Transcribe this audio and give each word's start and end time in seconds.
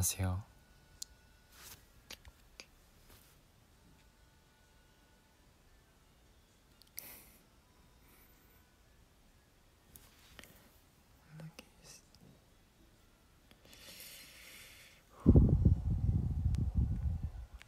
안녕하세요. 0.00 0.42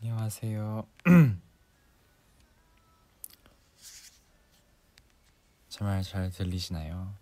안녕하세요. 0.00 0.86
제말잘 5.68 6.30
들리시나요? 6.30 7.12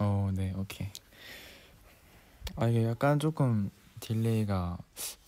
어, 0.00 0.30
네, 0.34 0.52
오케이. 0.64 0.90
아, 2.56 2.66
이게 2.68 2.84
약간 2.84 3.18
조금 3.18 3.70
delay가 4.00 4.78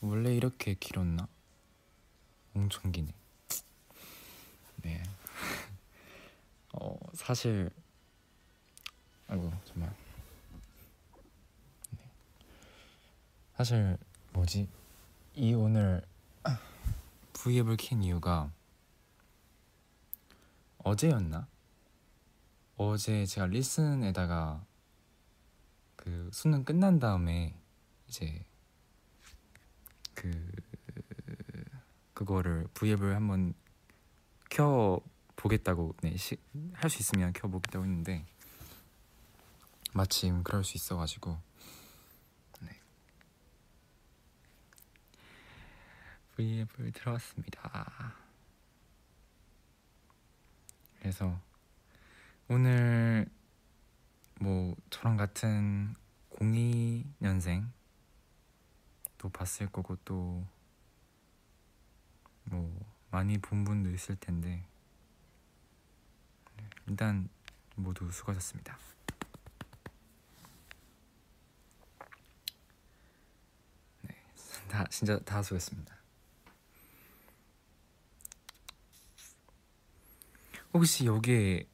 원래 0.00 0.34
이렇게 0.34 0.72
길었나? 0.74 1.28
엄청 2.54 2.90
기네. 2.90 3.12
네. 4.82 5.02
어, 6.72 6.98
사실 7.12 7.70
아이고, 9.28 9.52
정말. 9.66 9.94
네. 11.90 11.98
사실 13.58 13.98
뭐지? 14.32 14.68
이 15.34 15.52
오늘 15.52 16.02
V앱을 17.34 17.76
킨 17.76 18.02
이유가 18.02 18.50
어제였나? 20.78 21.46
어제 22.78 23.24
제가 23.24 23.46
리슨에다가 23.46 24.64
그 26.06 26.30
수능 26.32 26.62
끝난 26.62 27.00
다음에 27.00 27.58
이제 28.06 28.44
그 30.14 30.52
그거를 32.14 32.68
V앱을 32.74 33.16
한번 33.16 33.54
켜 34.48 35.00
보겠다고 35.34 35.96
네, 36.02 36.14
할 36.74 36.88
수 36.88 37.00
있으면 37.00 37.32
켜 37.32 37.48
보겠다고 37.48 37.84
했는데 37.84 38.24
마침 39.94 40.44
그럴 40.44 40.62
수 40.62 40.76
있어 40.76 40.96
가지고 40.96 41.40
네. 42.60 42.80
V앱을 46.36 46.92
들어왔습니다. 46.92 48.14
그래서 51.00 51.40
오늘 52.46 53.28
뭐 54.40 54.76
저랑 54.90 55.16
같은 55.16 55.94
02년생 56.30 57.66
또 59.18 59.28
봤을 59.28 59.66
거고 59.68 59.96
또 60.04 60.46
뭐 62.46 62.94
많이 63.10 63.38
본 63.38 63.64
분도 63.64 63.90
있을 63.90 64.16
텐데 64.16 64.64
네, 66.56 66.70
일단 66.86 67.28
모두 67.74 68.10
수고하셨습니다. 68.10 68.78
네, 74.02 74.14
다 74.68 74.86
진짜 74.88 75.18
다 75.20 75.42
수고했습니다. 75.42 75.96
혹시 80.72 81.06
여기에 81.06 81.66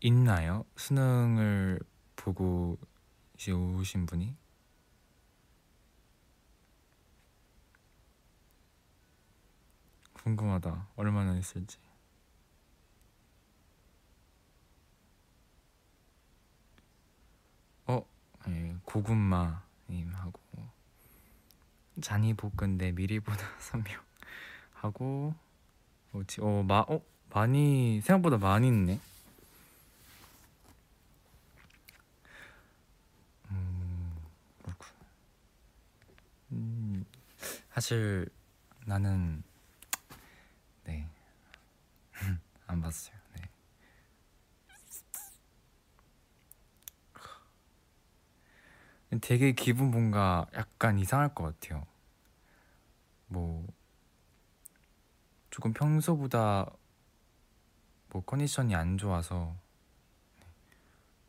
있나요? 0.00 0.64
수능을 0.76 1.80
보고 2.16 2.78
이제 3.36 3.52
오신 3.52 4.06
분이? 4.06 4.34
궁금하다. 10.12 10.88
얼마나 10.96 11.36
있을지. 11.36 11.78
어, 17.86 18.04
예, 18.48 18.76
고구마님하고 18.84 20.40
잔이 22.00 22.34
볶은데 22.34 22.92
미리 22.92 23.20
보다 23.20 23.44
선명 23.58 24.00
하고 24.72 25.34
뭐지? 26.12 26.40
어, 26.40 26.62
마, 26.62 26.80
어, 26.88 27.00
많이 27.30 28.00
생각보다 28.00 28.38
많이 28.38 28.68
있네. 28.68 29.00
사실 37.80 38.28
나는 38.84 39.42
네 40.84 41.08
안 42.66 42.82
봤어요. 42.82 43.16
네. 49.10 49.18
되게 49.22 49.52
기분 49.52 49.90
뭔가 49.90 50.46
약간 50.52 50.98
이상할 50.98 51.34
것 51.34 51.58
같아요. 51.58 51.86
뭐 53.28 53.66
조금 55.48 55.72
평소보다 55.72 56.70
뭐 58.10 58.22
컨디션이 58.26 58.74
안 58.74 58.98
좋아서 58.98 59.56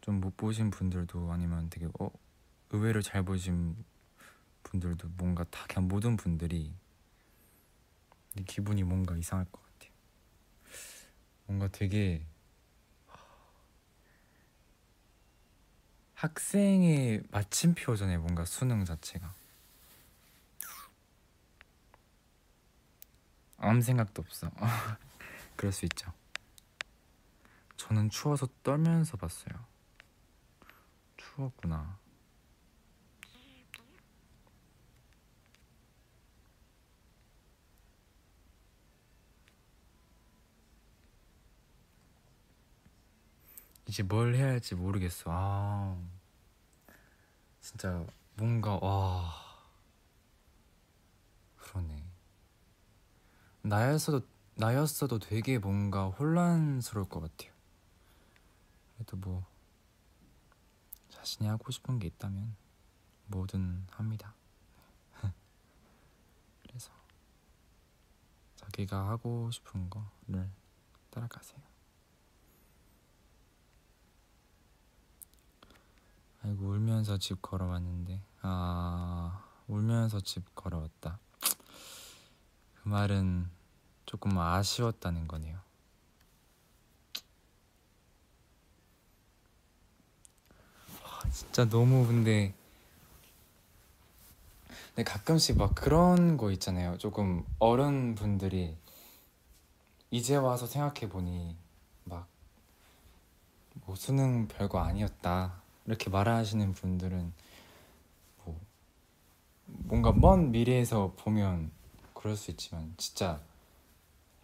좀 0.02 0.20
못 0.20 0.36
보신 0.36 0.70
분들도 0.70 1.32
아니면 1.32 1.70
되게 1.70 1.88
어 1.98 2.12
의외로 2.72 3.02
잘 3.02 3.24
보신 3.24 3.86
분들도 4.64 5.10
뭔가 5.18 5.44
다 5.46 5.66
그냥 5.68 5.88
모든 5.88 6.18
분들이 6.18 6.74
기분이 8.48 8.84
뭔가 8.84 9.16
이상할 9.16 9.46
것 9.52 9.62
같아요. 9.62 9.92
뭔가 11.46 11.68
되게 11.68 12.26
학생의 16.14 17.24
마침표잖아요. 17.32 18.20
뭔가 18.20 18.46
수능 18.46 18.86
자체가 18.86 19.34
아무 23.58 23.82
생각도 23.82 24.22
없어. 24.22 24.50
그럴 25.56 25.72
수 25.72 25.86
있죠. 25.86 26.12
저는 27.78 28.10
추워서 28.10 28.48
떨면서 28.64 29.18
봤어요. 29.18 29.54
추웠구나. 31.18 32.01
이제 43.92 44.04
뭘 44.04 44.36
해야 44.36 44.46
할지 44.46 44.74
모르겠어. 44.74 45.26
아, 45.28 46.02
진짜 47.60 48.06
뭔가 48.38 48.80
와 48.82 49.34
그러네. 51.58 52.02
나였어도 53.64 54.26
나였어도 54.56 55.20
되게 55.20 55.60
뭔가 55.60 56.06
혼란스러울 56.06 57.10
것 57.10 57.20
같아요. 57.20 57.52
그래도 58.96 59.18
뭐 59.18 59.46
자신이 61.10 61.50
하고 61.50 61.70
싶은 61.70 62.00
게 62.00 62.08
있다면 62.08 62.56
뭐든 63.26 63.88
합니다. 63.92 64.34
그래서 66.64 66.94
자기가 68.56 69.10
하고 69.10 69.52
싶은 69.52 69.90
거를 69.90 70.50
따라가세요. 71.10 71.71
아이고 76.44 76.70
울면서 76.70 77.18
집 77.18 77.42
걸어왔는데. 77.42 78.22
아 78.42 79.44
울면서 79.68 80.20
집 80.22 80.56
걸어왔다. 80.56 81.20
그 82.76 82.90
말은 82.90 83.50
조금 84.06 84.38
아쉬웠다는 84.38 85.28
거네요. 85.28 85.60
와, 91.04 91.32
진짜 91.32 91.66
너무 91.70 92.06
근데 92.08 92.54
근데 94.90 95.04
가끔씩 95.04 95.58
막 95.58 95.74
그런 95.76 96.38
거 96.38 96.52
있잖아요. 96.52 96.98
조금 96.98 97.46
어른분들이 97.60 98.76
이제 100.10 100.36
와서 100.36 100.66
생각해보니 100.66 101.56
막 102.06 102.32
뭐 103.86 103.96
수능 103.96 104.48
별거 104.48 104.80
아니었다 104.80 105.61
이렇게 105.86 106.10
말하시는 106.10 106.74
분들은 106.74 107.34
뭐, 108.44 108.60
뭔가 109.66 110.12
먼 110.12 110.52
미래에서 110.52 111.14
보면 111.18 111.72
그럴 112.14 112.36
수 112.36 112.52
있지만 112.52 112.94
진짜 112.98 113.42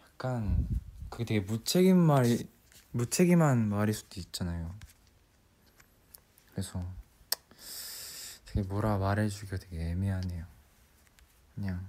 약간 0.04 0.66
그게 1.08 1.24
되게 1.24 1.40
무책임 1.40 1.96
말이 1.96 2.48
무책임한 2.90 3.68
말일 3.68 3.94
수도 3.94 4.18
있잖아요. 4.20 4.74
그래서 6.50 6.84
되게 8.46 8.66
뭐라 8.66 8.98
말해주기가 8.98 9.58
되게 9.58 9.90
애매하네요. 9.90 10.44
그냥 11.54 11.86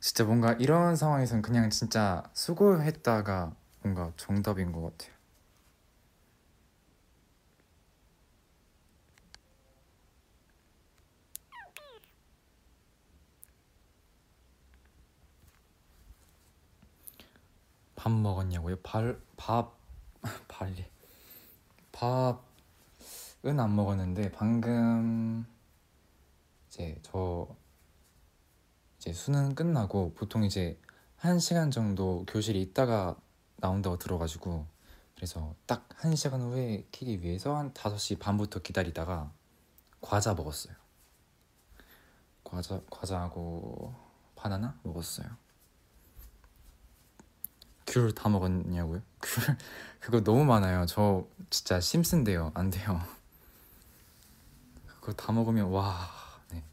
진짜 0.00 0.24
뭔가 0.24 0.52
이런 0.54 0.96
상황에선 0.96 1.42
그냥 1.42 1.70
진짜 1.70 2.28
수고했다가 2.32 3.54
뭔가 3.82 4.12
정답인 4.16 4.72
것 4.72 4.82
같아요. 4.82 5.14
밥 18.02 18.10
먹었냐고요? 18.10 18.76
발, 18.82 19.20
밥, 19.36 19.78
발리. 20.48 20.84
밥은 21.92 23.60
안 23.60 23.76
먹었는데 23.76 24.32
방금 24.32 25.46
이제 26.66 26.98
저 27.02 27.46
이제 28.98 29.12
수능 29.12 29.54
끝나고 29.54 30.14
보통 30.14 30.42
이제 30.42 30.80
한 31.16 31.38
시간 31.38 31.70
정도 31.70 32.24
교실에 32.26 32.58
있다가 32.58 33.16
나온다고 33.58 33.96
들어가지고 33.98 34.66
그래서 35.14 35.54
딱 35.66 35.86
한 36.02 36.16
시간 36.16 36.40
후에 36.42 36.88
키기 36.90 37.22
위해서 37.22 37.56
한 37.56 37.72
5시 37.72 38.18
반부터 38.18 38.62
기다리다가 38.62 39.32
과자 40.00 40.34
먹었어요. 40.34 40.74
과자 42.42 42.80
과자하고 42.90 43.94
바나나 44.34 44.80
먹었어요. 44.82 45.41
귤 47.92 48.14
다 48.14 48.30
먹었냐고요? 48.30 49.02
귤 49.20 49.56
그거 50.00 50.24
너무 50.24 50.46
많아요. 50.46 50.86
저 50.86 51.26
진짜 51.50 51.78
심슨데요. 51.78 52.50
안 52.54 52.70
돼요. 52.70 53.00
그거 54.86 55.12
다 55.12 55.30
먹으면 55.30 55.68
와. 55.68 56.10
네. 56.50 56.64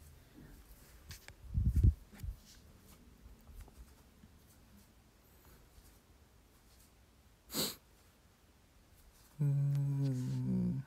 음... 9.42 10.82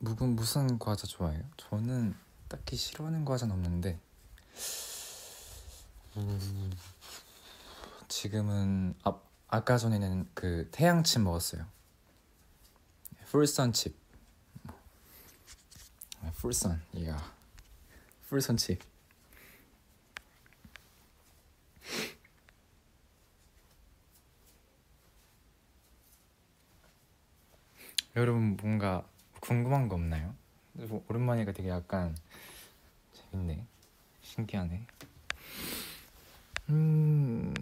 무슨 0.00 0.78
과자 0.78 1.06
좋아해요? 1.06 1.42
저는 1.56 2.14
딱히 2.48 2.76
싫어하는 2.76 3.24
과자는 3.24 3.54
없는데 3.54 3.98
음... 6.16 6.70
지금은 8.08 8.94
아, 9.04 9.20
아까 9.48 9.76
전에는 9.78 10.28
그 10.34 10.68
태양칩 10.72 11.22
먹었어요. 11.22 11.66
풀선칩. 13.26 13.96
풀선, 16.36 16.80
야, 17.06 17.32
풀선칩. 18.28 18.80
여러분 28.16 28.56
뭔가 28.56 29.04
궁금한 29.40 29.88
거 29.88 29.94
없나요? 29.94 30.34
뭐 30.72 31.04
오랜만이니까 31.08 31.52
되게 31.52 31.68
약간 31.68 32.16
재밌네, 33.12 33.64
신기하네. 34.22 34.86
음. 36.70 37.54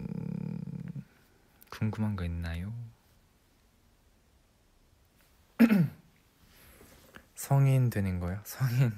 궁금한 1.77 2.15
거 2.15 2.25
있나요? 2.25 2.73
성인 7.35 7.91
되는 7.91 8.19
거요? 8.19 8.41
성인. 8.43 8.91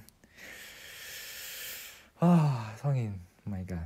아, 2.21 2.73
성인. 2.77 3.19
my 3.43 3.65
god. 3.65 3.85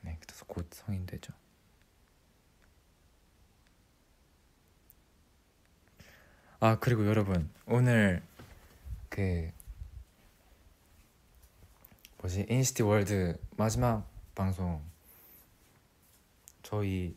네, 0.00 0.16
그래서 0.18 0.46
곧 0.46 0.66
성인 0.72 1.04
되죠. 1.04 1.34
아, 6.60 6.78
그리고 6.78 7.06
여러분, 7.06 7.50
오늘 7.66 8.22
그 9.10 9.50
뭐지? 12.20 12.46
NCT 12.48 12.82
World 12.84 13.38
마지막 13.58 14.08
방송 14.34 14.95
저희 16.66 17.16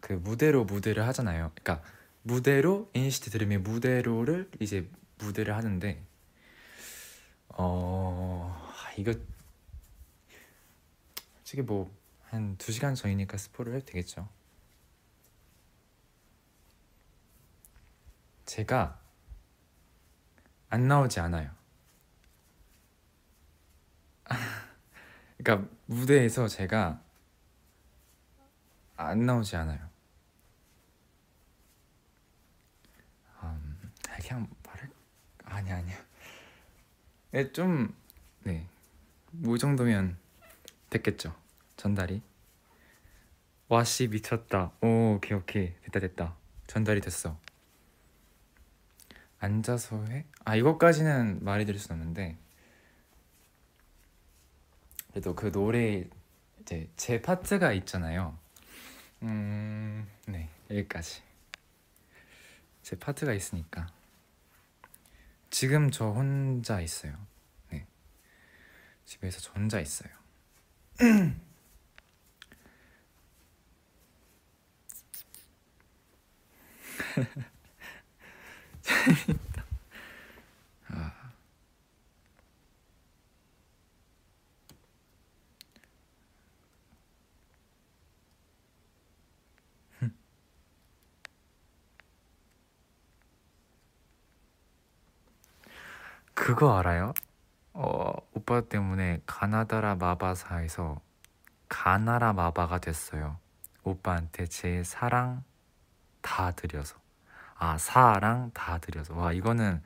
그 0.00 0.14
무대로 0.14 0.64
무대를 0.64 1.06
하잖아요. 1.08 1.52
그러니까 1.54 1.86
무대로 2.22 2.90
NCT 2.94 3.30
Dream의 3.30 3.58
무대로를 3.58 4.50
이제 4.58 4.88
무대를 5.18 5.54
하는데 5.54 6.02
어 7.48 8.72
이거 8.96 9.12
솔직히 11.36 11.60
뭐한두 11.60 12.72
시간 12.72 12.94
전이니까 12.94 13.36
스포를 13.36 13.74
해도 13.74 13.84
되겠죠. 13.84 14.26
제가 18.46 18.98
안 20.70 20.88
나오지 20.88 21.20
않아요. 21.20 21.50
그러니까 25.36 25.68
무대에서 25.84 26.48
제가 26.48 27.09
안 29.00 29.24
나오지 29.24 29.56
않아요. 29.56 29.78
음, 33.42 33.92
그냥 34.04 34.46
말을 34.66 34.90
아니 35.44 35.72
아니야. 35.72 35.96
네, 37.30 37.50
좀 37.52 37.94
네. 38.42 38.66
뭐 39.30 39.56
정도면 39.56 40.18
됐겠죠. 40.90 41.34
전달이. 41.76 42.22
와씨 43.68 44.08
미쳤다. 44.08 44.72
오, 44.82 45.14
오케이 45.14 45.38
오케이 45.38 45.74
됐다 45.82 46.00
됐다. 46.00 46.36
전달이 46.66 47.00
됐어. 47.00 47.40
앉아서 49.38 50.04
해? 50.10 50.26
아 50.44 50.56
이것까지는 50.56 51.42
말해드릴 51.42 51.80
수 51.80 51.90
없는데 51.94 52.36
그래도 55.08 55.34
그 55.34 55.50
노래 55.50 56.04
이제 56.60 56.90
제 56.96 57.22
파트가 57.22 57.72
있잖아요. 57.72 58.38
음, 59.22 60.08
네, 60.26 60.48
여기까지. 60.70 61.22
제 62.82 62.98
파트가 62.98 63.32
있으니까. 63.34 63.86
지금 65.50 65.90
저 65.90 66.10
혼자 66.10 66.80
있어요. 66.80 67.14
네. 67.70 67.86
집에서 69.04 69.40
저 69.40 69.52
혼자 69.52 69.80
있어요. 69.80 70.10
재밌 70.96 71.34
그거 96.40 96.78
알아요? 96.78 97.12
어, 97.74 98.12
오빠 98.32 98.62
때문에 98.62 99.20
가나다라 99.26 99.94
마바사에서 99.96 100.98
가나라 101.68 102.32
마바가 102.32 102.78
됐어요. 102.78 103.36
오빠한테 103.82 104.46
제 104.46 104.82
사랑 104.82 105.44
다 106.22 106.50
드려서. 106.52 106.96
아, 107.56 107.76
사랑 107.76 108.52
다 108.54 108.78
드려서. 108.78 109.14
와, 109.14 109.34
이거는 109.34 109.82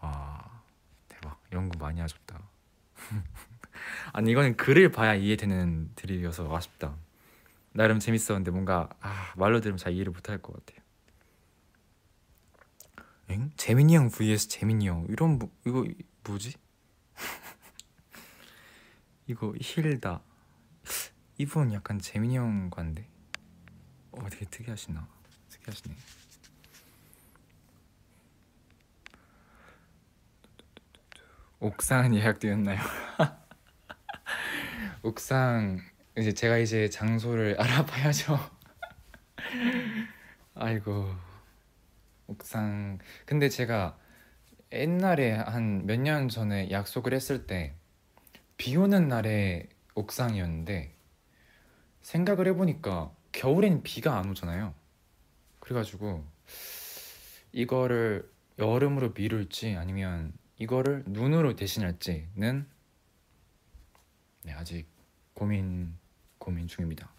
와, 0.00 0.62
대박. 1.08 1.40
연구 1.52 1.76
많이 1.76 2.00
하셨다. 2.00 2.38
아니, 4.12 4.30
이거는 4.30 4.56
글을 4.56 4.92
봐야 4.92 5.14
이해되는 5.14 5.90
드립이어서 5.96 6.56
아쉽다. 6.56 6.94
나름 7.72 7.98
재밌었는데 7.98 8.52
뭔가 8.52 8.88
아, 9.00 9.32
말로 9.34 9.60
들으면 9.60 9.78
잘 9.78 9.92
이해를 9.94 10.12
못할 10.12 10.38
것 10.38 10.52
같아요. 10.52 10.83
엥? 13.28 13.50
재민이 13.56 13.96
형 13.96 14.10
vs 14.10 14.48
재민이 14.48 14.88
형 14.88 15.06
이런 15.08 15.38
뭐, 15.38 15.50
이거 15.66 15.84
뭐지? 16.24 16.54
이거 19.26 19.52
힐다 19.60 20.22
이분 21.38 21.72
약간 21.72 21.98
재민이 21.98 22.36
형 22.36 22.70
관데 22.70 23.08
어 24.12 24.28
되게 24.28 24.44
특이하시나 24.46 25.08
특이하시네 25.48 25.96
옥상은 31.64 32.14
예약되었나요? 32.14 32.78
옥상 35.02 35.80
이제 36.18 36.34
제가 36.34 36.58
이제 36.58 36.90
장소를 36.90 37.58
알아봐야죠. 37.58 38.38
아이고 40.54 41.10
옥상 42.26 42.98
근데 43.26 43.48
제가 43.48 43.98
옛날에 44.72 45.32
한 45.32 45.86
몇 45.86 45.98
년 46.00 46.28
전에 46.28 46.70
약속을 46.70 47.14
했을 47.14 47.46
때 47.46 47.74
비 48.56 48.76
오는 48.76 49.08
날에 49.08 49.68
옥상이었는데 49.94 50.94
생각을 52.02 52.48
해보니까 52.48 53.14
겨울엔 53.32 53.82
비가 53.82 54.18
안 54.18 54.30
오잖아요. 54.30 54.74
그래가지고 55.60 56.24
이거를 57.52 58.30
여름으로 58.58 59.12
미룰지 59.14 59.76
아니면 59.76 60.32
이거를 60.58 61.04
눈으로 61.06 61.56
대신할지는 61.56 62.68
네, 64.44 64.52
아직 64.52 64.86
고민 65.34 65.96
고민 66.38 66.66
중입니다. 66.68 67.13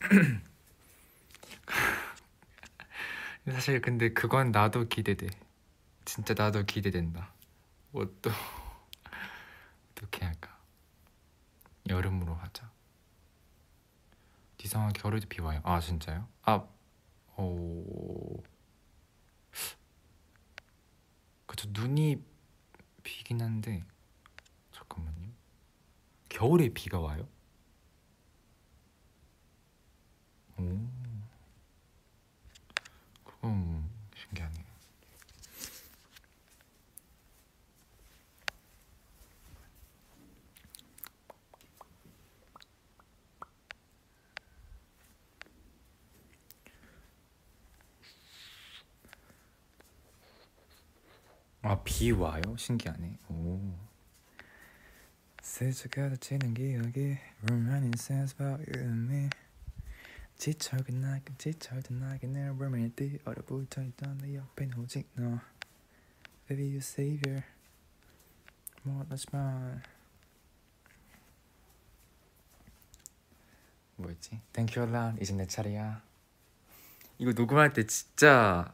사실 3.50 3.80
근데 3.80 4.12
그건 4.12 4.52
나도 4.52 4.88
기대돼. 4.88 5.28
진짜 6.04 6.34
나도 6.34 6.64
기대된다. 6.64 7.32
뭐또 7.90 8.30
어떻게 9.92 10.24
할까? 10.24 10.56
여름으로 11.88 12.34
하자. 12.34 12.70
디상아 14.58 14.92
겨울에도 14.92 15.26
비 15.28 15.40
와요. 15.40 15.60
아 15.64 15.80
진짜요? 15.80 16.28
아, 16.42 16.66
오, 17.36 18.42
그쵸 21.46 21.68
눈이 21.70 22.22
비긴 23.02 23.40
한데 23.40 23.84
잠깐만요. 24.72 25.28
겨울에 26.28 26.68
비가 26.70 26.98
와요? 26.98 27.26
오, 30.58 30.88
그건 33.24 33.88
신기하네요. 34.16 34.64
아, 51.62 51.82
비 51.84 52.10
와요? 52.12 52.40
신기하네. 52.56 53.18
오. 53.28 53.60
스쳐가지는 55.42 56.54
기억이 56.54 57.18
Reminding 57.42 57.94
sense 57.98 58.34
about 58.38 58.64
you 58.66 58.80
and 58.82 59.10
me 59.12 59.30
지쳐긴 60.38 61.00
나긴 61.00 61.36
지쳐든 61.36 61.98
나긴 61.98 62.32
내 62.32 62.40
rumor 62.44 62.90
뛰 62.94 63.18
얼어붙어 63.24 63.82
있던 63.82 64.18
내 64.18 64.36
옆엔 64.36 64.72
오직 64.78 65.08
너. 65.14 65.38
Baby 66.48 66.68
you 66.68 66.78
savior 66.78 67.42
뭐라지 68.82 69.26
마 69.32 69.80
뭐였지? 73.96 74.40
Thank 74.52 74.80
you 74.80 74.96
a 74.96 75.14
이제 75.20 75.34
내 75.34 75.46
차례야. 75.46 76.02
이거 77.18 77.32
녹음할 77.32 77.72
때 77.72 77.84
진짜 77.86 78.72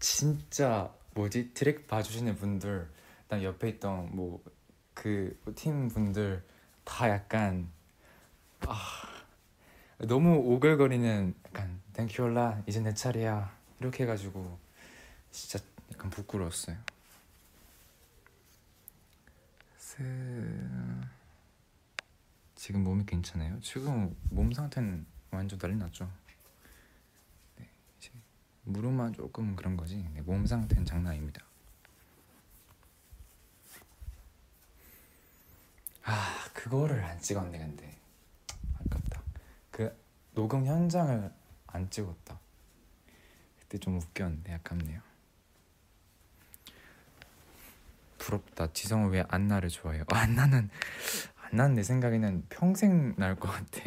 진짜 0.00 0.92
뭐지? 1.14 1.54
트랙 1.54 1.86
봐주시는 1.86 2.36
분들 2.36 2.90
난 3.28 3.42
옆에 3.42 3.68
있던 3.70 4.14
뭐 4.14 4.42
그 4.98 5.36
팀 5.54 5.88
분들 5.88 6.44
다 6.84 7.08
약간 7.08 7.70
아 8.66 9.17
너무 9.98 10.36
오글거리는 10.36 11.34
약간 11.46 11.80
thank 11.92 12.21
you 12.21 12.39
올라 12.39 12.62
이제 12.66 12.80
내 12.80 12.94
차례야 12.94 13.52
이렇게 13.80 14.04
해가지고 14.04 14.58
진짜 15.32 15.58
약간 15.92 16.08
부끄러웠어요. 16.10 16.76
스... 19.76 19.96
지금 22.54 22.84
몸이 22.84 23.06
괜찮아요? 23.06 23.58
지금 23.60 24.14
몸 24.30 24.52
상태는 24.52 25.04
완전 25.32 25.58
난리 25.58 25.74
났죠. 25.76 26.08
네, 27.56 27.68
이제 27.98 28.10
무릎만 28.64 29.14
조금 29.14 29.56
그런 29.56 29.76
거지 29.76 29.96
네, 30.14 30.20
몸 30.20 30.46
상태는 30.46 30.84
장난 30.84 31.12
아닙니다. 31.12 31.42
아 36.04 36.48
그거를 36.54 37.02
안 37.02 37.20
찍었네 37.20 37.58
근데 37.58 37.97
녹음 40.38 40.66
현장을 40.66 41.32
안 41.66 41.90
찍었다. 41.90 42.38
그때 43.58 43.76
좀 43.76 43.96
웃겼는데 43.96 44.54
아깝네요. 44.54 45.00
부럽다. 48.18 48.72
지성은 48.72 49.10
왜 49.10 49.24
안나를 49.26 49.68
좋아해요? 49.68 50.02
어, 50.02 50.14
안나는 50.14 50.70
안나는 51.50 51.74
내 51.74 51.82
생각에는 51.82 52.46
평생 52.50 53.16
날 53.16 53.34
것 53.34 53.48
같아. 53.50 53.80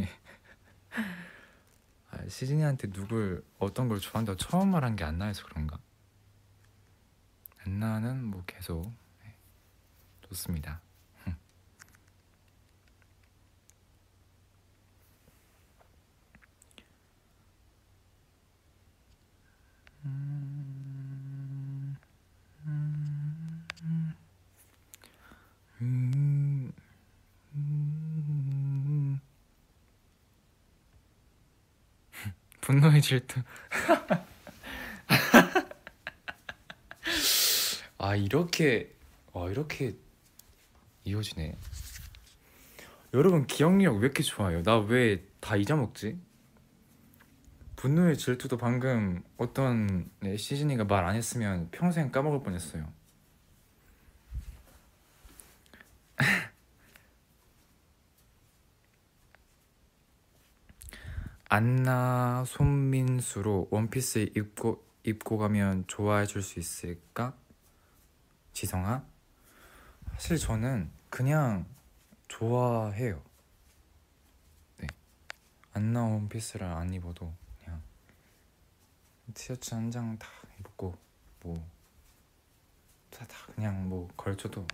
아, 2.12 2.28
시진이한테 2.28 2.90
누굴 2.92 3.46
어떤 3.58 3.88
걸 3.88 4.02
좋아한다고 4.02 4.36
처음 4.36 4.72
말한 4.72 4.98
게 4.98 5.06
안나에서 5.06 5.46
그런가? 5.46 5.80
안나는 7.66 8.26
뭐 8.26 8.44
계속 8.46 8.94
네, 9.24 9.34
좋습니다. 10.24 10.82
분노의 32.62 33.02
질투. 33.02 33.42
아 37.98 38.16
이렇게 38.16 38.94
아 39.34 39.48
이렇게 39.50 39.96
이어지네. 41.06 41.56
여러분 43.14 43.46
기억력 43.48 43.96
왜 43.96 44.00
이렇게 44.06 44.24
좋아요? 44.24 44.64
나 44.64 44.80
왜 44.80 45.24
다 45.42 45.56
잊어먹지? 45.58 46.18
분노의 47.82 48.16
질투도 48.16 48.58
방금 48.58 49.24
어떤 49.38 50.08
네, 50.20 50.38
시즌이가 50.38 50.84
말 50.84 51.04
안 51.04 51.16
했으면 51.16 51.68
평생 51.72 52.12
까먹을 52.12 52.44
뻔했어요. 52.44 52.88
안나 61.50 62.44
손민수로 62.46 63.68
원피스 63.72 64.30
입고 64.36 64.86
입고 65.04 65.38
가면 65.40 65.86
좋아해 65.88 66.28
줄 66.28 66.44
수 66.44 66.60
있을까? 66.60 67.36
지성아? 68.54 69.04
사실 70.14 70.38
저는 70.38 70.92
그냥 71.10 71.66
좋아해요. 72.28 73.24
네. 74.78 74.88
안나 75.74 76.04
원피스를 76.04 76.68
안 76.68 76.94
입어도 76.94 77.34
티셔츠 79.34 79.74
한 79.76 79.90
장 79.92 80.18
다 80.18 80.28
입고 80.60 80.96
뭐 81.44 81.56
다, 83.10 83.26
다 83.28 83.36
그냥 83.56 83.88
뭐 83.90 84.08
걸쳐도 84.18 84.66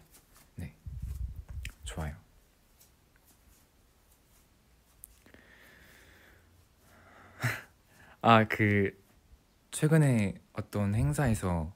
네 0.55 0.73
좋아요. 1.83 2.15
아 8.21 8.45
그 8.47 8.91
최근에 9.71 10.35
어떤 10.53 10.95
행사에서 10.95 11.73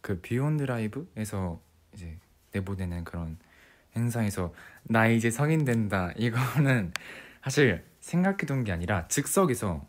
그 0.00 0.20
비욘 0.20 0.56
드 0.58 0.64
라이브에서 0.64 1.60
이제 1.94 2.18
내보내는 2.52 3.04
그런 3.04 3.38
행사에서 3.96 4.54
나 4.84 5.06
이제 5.08 5.30
성인 5.30 5.64
된다 5.64 6.12
이거는 6.16 6.92
사실 7.44 7.84
생각해둔 8.00 8.64
게 8.64 8.72
아니라 8.72 9.08
즉석에서 9.08 9.86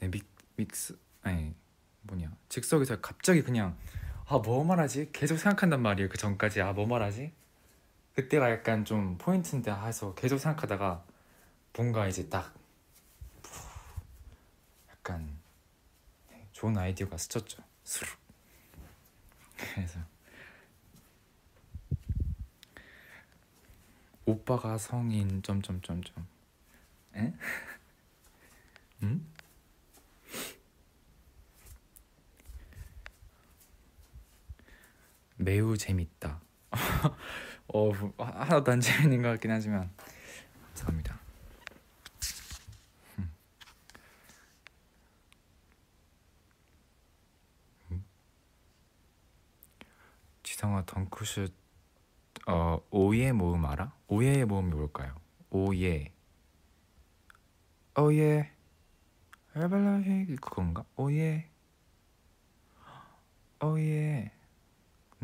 네, 0.00 0.08
믹, 0.08 0.26
믹스 0.56 0.98
아니 1.22 1.54
뭐냐 2.02 2.30
즉석에서 2.48 3.00
갑자기 3.00 3.42
그냥 3.42 3.76
아 4.26 4.38
뭐 4.38 4.64
말하지 4.64 5.10
계속 5.12 5.36
생각한단 5.38 5.82
말이에요 5.82 6.08
그 6.08 6.16
전까지 6.18 6.60
아 6.62 6.72
뭐 6.72 6.86
말하지 6.86 7.32
그때가 8.14 8.50
약간 8.50 8.84
좀 8.84 9.18
포인트인데 9.18 9.70
해서 9.72 10.14
계속 10.14 10.38
생각하다가 10.38 11.04
뭔가 11.76 12.06
이제 12.06 12.28
딱 12.28 12.54
약간 14.90 15.36
좋은 16.52 16.78
아이디어가 16.78 17.16
스쳤죠. 17.16 17.62
스르. 17.82 18.08
그래서 19.56 19.98
오빠가 24.26 24.78
성인 24.78 25.42
점점점점. 25.42 26.26
에? 27.16 27.34
응? 29.02 29.26
매우 35.36 35.76
재밌다. 35.76 36.40
어 37.68 37.90
하나도 38.18 38.72
안 38.72 38.80
재밌는 38.80 39.22
것 39.22 39.28
같긴 39.30 39.50
하지만 39.50 39.90
감사합니다. 40.68 41.18
지성아 50.42 50.84
덩크슛 50.84 51.52
어 52.46 52.78
오예 52.90 53.32
모음 53.32 53.64
알아? 53.64 53.92
오예의 54.08 54.44
모음이 54.44 54.70
뭘까요? 54.74 55.14
오예 55.50 56.12
오예 57.98 58.50
에발라이 59.56 60.26
그건가? 60.36 60.84
오예 60.96 61.48
오예 63.62 64.30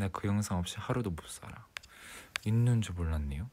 나 0.01 0.09
그 0.09 0.27
영상 0.27 0.59
없이 0.59 0.77
하루도 0.79 1.11
못 1.11 1.29
살아. 1.29 1.67
있는 2.45 2.81
줄 2.81 2.95
몰랐네요. 2.95 3.51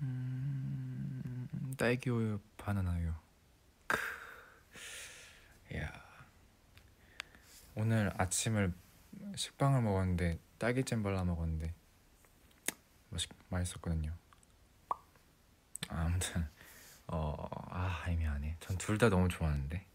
음, 0.00 1.74
딸기 1.76 2.10
우유 2.10 2.40
바나나 2.56 2.92
우유. 2.96 3.12
크. 3.86 3.98
야. 5.76 5.90
오늘 7.74 8.12
아침을 8.18 8.72
식빵을 9.36 9.82
먹었는데 9.82 10.38
딸기잼 10.58 11.02
발라 11.02 11.24
먹었는데 11.24 11.74
맛있, 13.10 13.28
맛있었거든요. 13.48 14.14
아무튼 15.88 16.48
어 17.12 17.48
아 17.70 18.04
애매하네 18.08 18.56
전 18.60 18.76
둘 18.78 18.98
다 18.98 19.08
너무 19.08 19.28
좋아하는데. 19.28 19.86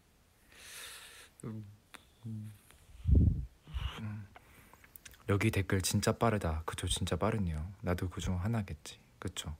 여기 5.28 5.50
댓글 5.50 5.82
진짜 5.82 6.12
빠르다. 6.12 6.62
그쵸 6.64 6.86
진짜 6.88 7.16
빠르네요. 7.16 7.72
나도 7.82 8.08
그 8.08 8.20
중 8.20 8.40
하나겠지. 8.42 8.98
그쵸? 9.18 9.54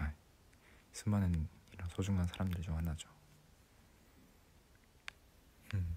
네. 0.00 0.06
수많은 0.92 1.48
이런 1.72 1.88
소중한 1.90 2.26
사람들 2.26 2.62
중 2.62 2.76
하나죠. 2.76 3.08
음. 5.74 5.96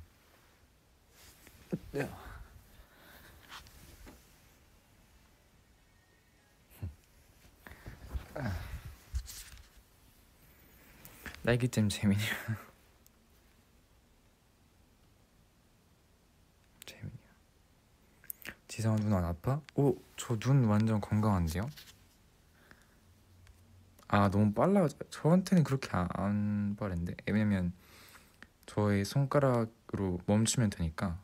딸기잼 11.49 11.89
재민이 11.89 12.21
재민이야. 16.85 17.19
지성아 18.67 18.97
눈 18.97 19.13
안 19.13 19.25
아파? 19.25 19.59
오 19.75 19.95
저 20.15 20.37
눈 20.37 20.65
완전 20.65 21.01
건강한데요? 21.01 21.67
아 24.09 24.29
너무 24.29 24.53
빨라. 24.53 24.87
저한테는 25.09 25.63
그렇게 25.63 25.89
안, 25.91 26.07
안 26.13 26.75
빠른데. 26.75 27.15
왜냐면 27.25 27.73
저의 28.67 29.03
손가락으로 29.03 30.19
멈추면 30.27 30.69
되니까. 30.69 31.19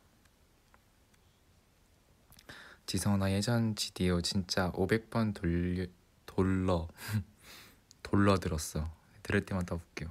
지성아 2.86 3.18
나 3.18 3.30
예전 3.30 3.76
GDO 3.76 4.22
진짜 4.22 4.72
500번 4.72 5.34
돌려 5.34 5.86
돌러 6.26 6.88
돌러 8.02 8.38
들었어 8.38 8.90
들을 9.26 9.44
때마다 9.44 9.74
웃겨. 9.74 10.06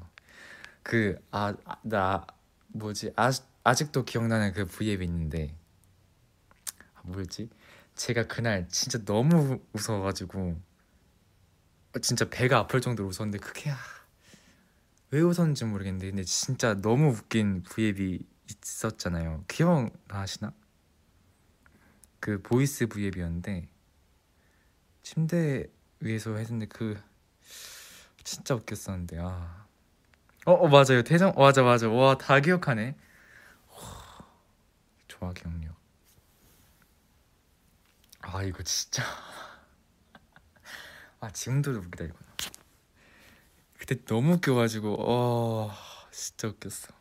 그아나 0.83 1.57
아, 1.93 2.27
뭐지? 2.67 3.13
아, 3.15 3.31
아직도 3.63 4.03
기억나는 4.03 4.51
그 4.51 4.65
V앱이 4.65 5.05
있는데. 5.05 5.55
아, 6.95 7.01
뭐였지? 7.03 7.49
제가 7.95 8.27
그날 8.27 8.67
진짜 8.67 9.03
너무 9.05 9.59
웃어가지고. 9.71 10.59
진짜 12.01 12.29
배가 12.29 12.59
아플 12.59 12.81
정도로 12.81 13.07
웃었는데 13.07 13.37
그게 13.37 13.71
아, 13.71 13.77
왜 15.11 15.21
웃었는지 15.21 15.63
모르겠는데. 15.63 16.09
근데 16.09 16.23
진짜 16.25 16.73
너무 16.81 17.11
웃긴 17.11 17.63
V앱이 17.63 18.19
있었잖아요. 18.49 19.45
기억나시나? 19.47 20.53
그 22.19 22.41
보이스 22.41 22.87
V앱이었는데 22.87 23.69
침대 25.03 25.67
위에서 25.99 26.35
했는데 26.35 26.65
그 26.65 26.99
진짜 28.25 28.55
웃겼었는데 28.55 29.19
아. 29.21 29.65
어, 30.45 30.53
어 30.53 30.67
맞아요. 30.69 31.03
태정 31.03 31.31
어, 31.37 31.41
맞아 31.43 31.63
맞아. 31.63 31.89
와 31.89 32.17
다 32.17 32.39
기억하네. 32.39 32.95
와, 33.71 34.27
좋아 35.07 35.33
기억력. 35.33 35.75
아 38.21 38.43
이거 38.43 38.63
진짜. 38.63 39.03
아 41.19 41.29
지금도 41.31 41.71
웃기다 41.71 42.05
이거. 42.05 42.15
그때 43.77 43.95
너무 44.05 44.33
웃겨가지고 44.33 44.95
어 44.99 45.71
진짜 46.11 46.47
웃겼어. 46.47 46.93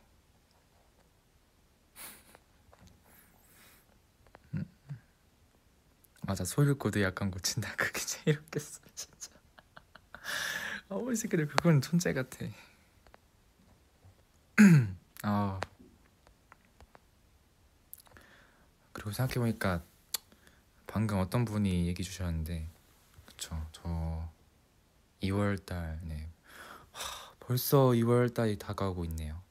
음. 4.53 4.65
맞아 6.23 6.43
소일코드 6.43 7.01
약간 7.01 7.31
고친다. 7.31 7.73
그게 7.77 7.99
제일 8.01 8.39
웃겼어 8.39 8.81
진짜 8.95 9.29
아이 10.89 11.15
새끼들 11.15 11.47
그건 11.47 11.81
천재 11.81 12.13
같아. 12.13 12.45
아. 15.23 15.59
그리고 18.93 19.11
생각해 19.11 19.39
보니까 19.39 19.83
방금 20.85 21.17
어떤 21.19 21.43
분이 21.43 21.87
얘기 21.87 22.03
주셨는데 22.03 22.69
그쵸 23.25 23.61
저 23.71 24.29
2월달 25.21 25.99
네. 26.03 26.29
하, 26.91 27.33
벌써 27.39 27.89
2월달이 27.89 28.59
다가오고 28.59 29.05
있네요. 29.05 29.41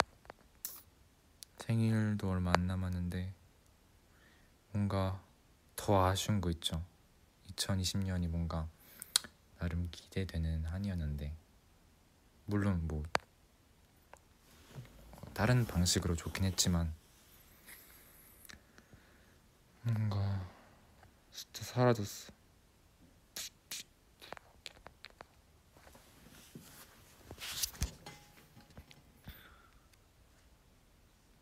생일도 1.59 2.31
얼마 2.31 2.53
안 2.55 2.67
남았는데 2.67 3.33
뭔가 4.73 5.21
더 5.77 6.07
아쉬운 6.07 6.41
거 6.41 6.51
있죠. 6.51 6.85
2020년이 7.53 8.29
뭔가 8.29 8.69
나름 9.65 9.89
기대되는 9.91 10.67
한이었는데 10.67 11.35
물론 12.45 12.87
뭐 12.87 13.03
다른 15.33 15.65
방식으로 15.65 16.17
좋긴 16.17 16.45
했지만 16.45 16.93
뭔가 19.81 20.47
진짜 21.31 21.65
사라졌어. 21.65 22.31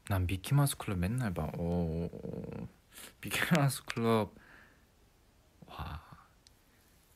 난 0.09 0.27
미키마우스 0.29 0.77
클럽 0.77 0.97
맨날 0.97 1.35
봐. 1.35 1.51
오, 1.59 2.09
미키마우스 3.21 3.83
클럽 3.85 4.33
와. 5.67 6.12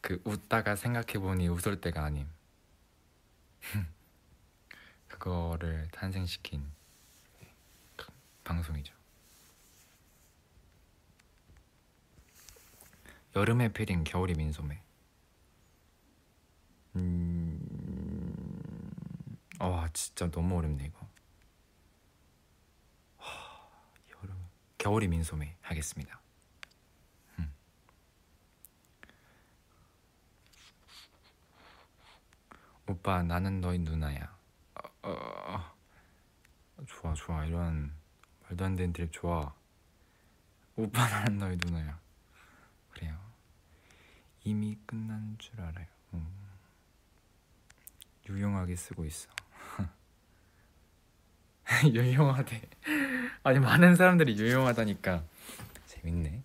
그 0.07 0.23
웃다가 0.23 0.77
생각해 0.77 1.15
보니 1.15 1.49
웃을 1.49 1.81
때가 1.81 2.05
아님. 2.05 2.29
그거를 5.09 5.89
탄생시킨 5.91 6.65
방송이죠. 8.45 8.95
여름의 13.35 13.73
패딩, 13.73 14.05
겨울이 14.05 14.35
민소매. 14.35 14.81
음, 16.95 17.59
와 19.59 19.89
진짜 19.93 20.31
너무 20.31 20.57
어렵네 20.59 20.85
이거. 20.85 21.01
하, 23.17 23.69
여름, 24.23 24.37
겨울이 24.79 25.09
민소매 25.09 25.57
하겠습니다. 25.63 26.21
오빠 32.89 33.23
나는 33.23 33.61
너의 33.61 33.81
누나야. 33.81 34.37
어, 35.03 35.09
어, 35.09 35.75
좋아 36.87 37.15
좋아 37.15 37.45
이런 37.45 37.93
말도 38.45 38.65
안 38.65 38.77
되는 38.77 38.93
드립 38.93 39.11
좋아. 39.13 39.53
오빠 40.77 41.09
나는 41.11 41.39
너의 41.39 41.57
누나야. 41.57 41.99
그래요. 42.93 43.19
이미 44.45 44.79
끝난 44.87 45.37
줄 45.39 45.61
알아요. 45.61 45.87
음. 46.15 46.27
유용하게 48.29 48.77
쓰고 48.77 49.05
있어. 49.05 49.29
유용하대. 51.93 52.63
아니 53.43 53.59
많은 53.59 53.97
사람들이 53.97 54.39
유용하다니까 54.39 55.25
재밌네. 55.87 56.43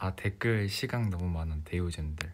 아 0.00 0.14
댓글 0.14 0.68
시각 0.68 1.08
너무 1.08 1.28
많은 1.28 1.64
대우젠들. 1.64 2.32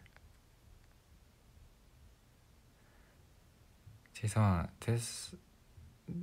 지성아 4.12 4.68
됐어 4.79 5.37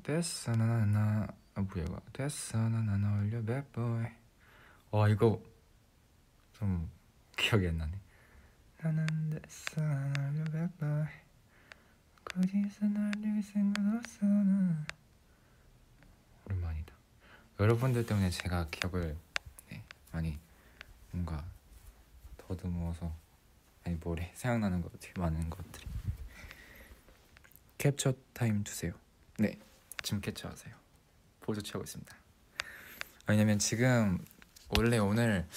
됐어 0.04 0.51
나나 0.51 1.27
아 1.56 1.62
뭐야 1.62 1.84
이거. 1.84 1.99
됐어 2.13 2.58
나나 2.69 3.17
올려 3.19 3.43
배보이 3.43 4.06
와 4.91 5.10
이거 5.10 5.41
좀 6.54 6.88
기억이 7.36 7.67
안 7.69 7.77
나네. 7.80 7.99
나는 8.84 9.08
됐어 9.32 9.82
나나 9.82 10.30
올려 10.30 10.43
배보이 10.45 11.06
거기서 12.23 12.86
날릴 12.86 13.41
생각 13.41 13.95
없어 13.97 14.25
나 14.27 14.86
오랜만이다. 16.45 16.93
여러분들 17.60 18.06
때문에 18.06 18.30
제가 18.30 18.67
기억을 18.69 19.17
네, 19.71 19.84
많이 20.12 20.39
뭔가 21.12 21.45
더듬어서 22.38 23.13
아니 23.84 23.95
뭐래? 23.95 24.32
생각나는 24.36 24.82
것들이 24.82 25.13
많은 25.17 25.50
것들이. 25.50 25.88
캡처 27.78 28.13
타임 28.34 28.63
주세요. 28.63 28.93
네 29.38 29.58
지금 30.04 30.21
캡처하세요. 30.21 30.76
포즈 31.41 31.62
취하고 31.62 31.84
있습니다. 31.84 32.15
왜냐면 33.28 33.60
지금 33.60 34.24
원래 34.78 34.97
오늘 34.97 35.47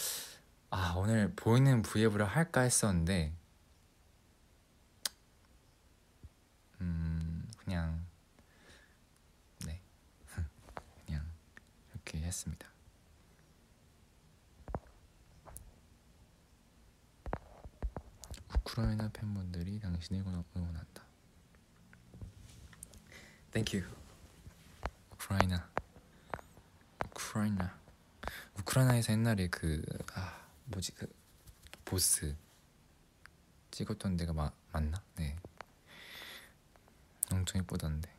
아 0.70 0.94
오늘 0.96 1.32
보이는 1.36 1.82
브이앱을 1.82 2.24
할까 2.24 2.62
했었는데 2.62 3.32
음 6.80 7.48
그냥 7.58 8.04
네 9.66 9.80
그냥 11.06 11.24
이렇게 11.92 12.18
했습니다 12.18 12.73
우크라이나 18.58 19.10
팬분들이 19.12 19.78
당신을 19.80 20.20
응원한다. 20.56 21.04
Thank 23.52 23.80
you. 23.80 23.96
우크라이나. 25.12 25.68
우크라이나. 27.06 27.78
우크라이나에서 28.58 29.12
옛날에 29.12 29.48
그 29.48 29.82
아, 30.14 30.46
뭐지 30.64 30.92
그 30.92 31.12
보스 31.84 32.36
찍었던 33.70 34.16
데가 34.16 34.32
마, 34.32 34.50
맞나? 34.72 35.02
네. 35.16 35.36
엄청 37.30 37.60
예쁘던데. 37.60 38.12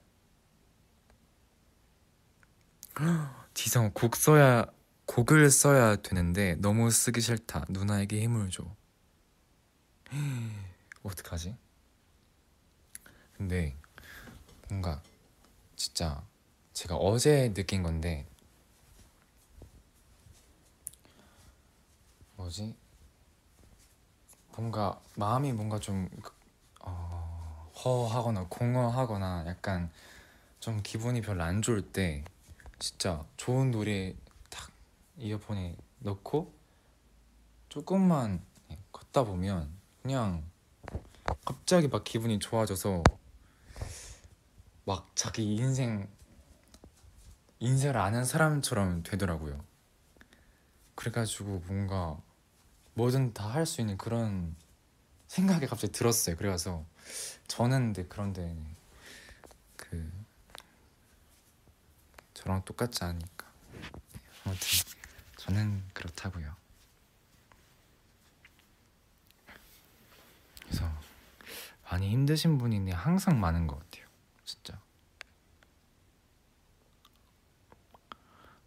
지성 3.53 3.91
곡 3.93 4.15
써야 4.15 4.65
곡을 5.05 5.49
써야 5.51 5.95
되는데 5.97 6.55
너무 6.55 6.91
쓰기 6.91 7.21
싫다. 7.21 7.65
누나에게 7.69 8.21
힘을 8.21 8.49
줘. 8.49 8.75
어떡하지? 11.03 11.55
근데 13.37 13.75
뭔가 14.69 15.01
진짜 15.75 16.23
제가 16.73 16.95
어제 16.95 17.53
느낀 17.53 17.83
건데 17.83 18.25
뭐지? 22.35 22.75
뭔가 24.55 25.01
마음이 25.15 25.51
뭔가 25.53 25.79
좀 25.79 26.09
어, 26.79 27.71
허하거나 27.83 28.47
공허하거나 28.49 29.45
약간 29.47 29.91
좀 30.59 30.81
기분이 30.81 31.21
별로 31.21 31.43
안 31.43 31.61
좋을 31.61 31.81
때 31.91 32.23
진짜 32.79 33.25
좋은 33.37 33.71
노래 33.71 34.15
딱 34.49 34.71
이어폰에 35.17 35.75
넣고 35.99 36.53
조금만 37.69 38.41
걷다 38.91 39.23
보면 39.25 39.74
그냥 40.05 40.43
갑자기 41.43 41.87
막 41.87 42.03
기분이 42.03 42.37
좋아져서 42.37 43.01
막 44.85 45.09
자기 45.15 45.55
인생 45.55 46.07
인생을 47.59 47.97
아는 47.97 48.23
사람처럼 48.23 49.01
되더라고요. 49.01 49.65
그래가지고 50.93 51.63
뭔가 51.65 52.21
뭐든 52.93 53.33
다 53.33 53.49
할 53.49 53.65
수 53.65 53.81
있는 53.81 53.97
그런 53.97 54.55
생각이 55.27 55.65
갑자기 55.65 55.91
들었어요. 55.91 56.35
그래서 56.35 56.85
저는 57.47 57.93
근데 57.93 58.05
그런데 58.07 58.55
그 59.75 60.11
저랑 62.35 62.63
똑같지 62.63 63.03
않으니까 63.03 63.47
아무튼 64.43 64.67
저는 65.37 65.83
그렇다고요. 65.95 66.55
그래서 70.75 70.91
많이 71.89 72.09
힘드신 72.11 72.57
분이 72.57 72.91
항상 72.91 73.39
많은 73.39 73.65
것 73.67 73.79
같아요. 73.79 74.05
진짜. 74.43 74.77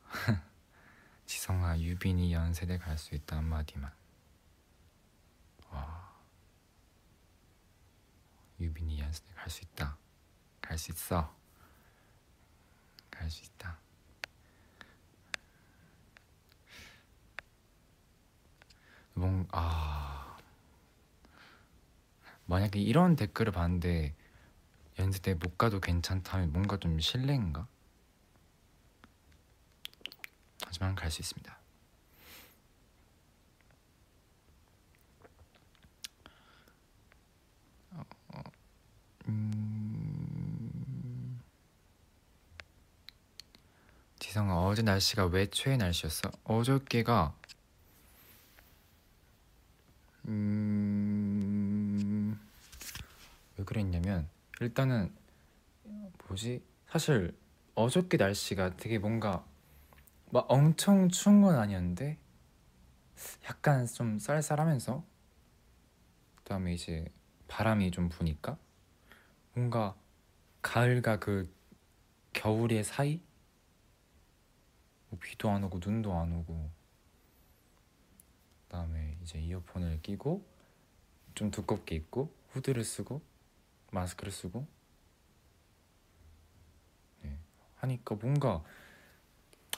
지성아 1.26 1.78
유빈이 1.80 2.32
연세대 2.32 2.78
갈 2.78 2.96
수 2.96 3.14
있다 3.14 3.36
한마디만. 3.36 3.92
와. 5.70 6.16
유빈이 8.58 8.98
연세대 8.98 9.34
갈 9.34 9.50
수 9.50 9.62
있다. 9.64 9.98
갈 10.62 10.78
수 10.78 10.92
있어. 10.92 11.36
갈 13.10 13.30
수 13.30 13.44
있다. 13.44 13.78
뭔 19.12 19.46
아. 19.52 20.27
만약에 22.48 22.80
이런 22.80 23.14
댓글을 23.14 23.52
봤는데 23.52 24.14
연세대 24.98 25.34
못 25.34 25.58
가도 25.58 25.80
괜찮다면 25.80 26.50
뭔가 26.52 26.78
좀 26.78 26.98
실례인가? 26.98 27.68
하지만 30.64 30.94
갈 30.94 31.10
수 31.10 31.20
있습니다. 31.20 31.58
어, 37.92 38.02
어, 38.34 38.42
음... 39.28 41.40
지성아 44.18 44.62
어제 44.66 44.82
날씨가 44.82 45.26
왜 45.26 45.46
최애 45.50 45.76
날씨였어? 45.76 46.30
어저께가 46.44 47.34
음... 50.26 50.97
왜 53.58 53.64
그랬냐면 53.64 54.28
일단은 54.60 55.12
뭐지? 56.28 56.62
사실 56.86 57.36
어저께 57.74 58.16
날씨가 58.16 58.76
되게 58.76 58.98
뭔가 58.98 59.44
막 60.30 60.46
엄청 60.48 61.08
추운 61.08 61.42
건 61.42 61.56
아니었는데 61.56 62.18
약간 63.46 63.86
좀 63.86 64.18
쌀쌀하면서 64.18 65.04
그다음에 66.36 66.72
이제 66.72 67.10
바람이 67.48 67.90
좀 67.90 68.08
부니까 68.08 68.56
뭔가 69.54 69.96
가을과 70.62 71.18
그 71.18 71.52
겨울의 72.32 72.84
사이 72.84 73.20
뭐 75.08 75.18
비도 75.18 75.50
안 75.50 75.64
오고 75.64 75.80
눈도 75.84 76.14
안 76.14 76.32
오고 76.32 76.70
그다음에 78.64 79.16
이제 79.22 79.40
이어폰을 79.40 80.00
끼고 80.02 80.46
좀 81.34 81.50
두껍게 81.50 81.96
입고 81.96 82.32
후드를 82.50 82.84
쓰고 82.84 83.20
마스크를 83.90 84.32
쓰고 84.32 84.66
네. 87.22 87.36
하니까 87.76 88.14
뭔가 88.16 88.62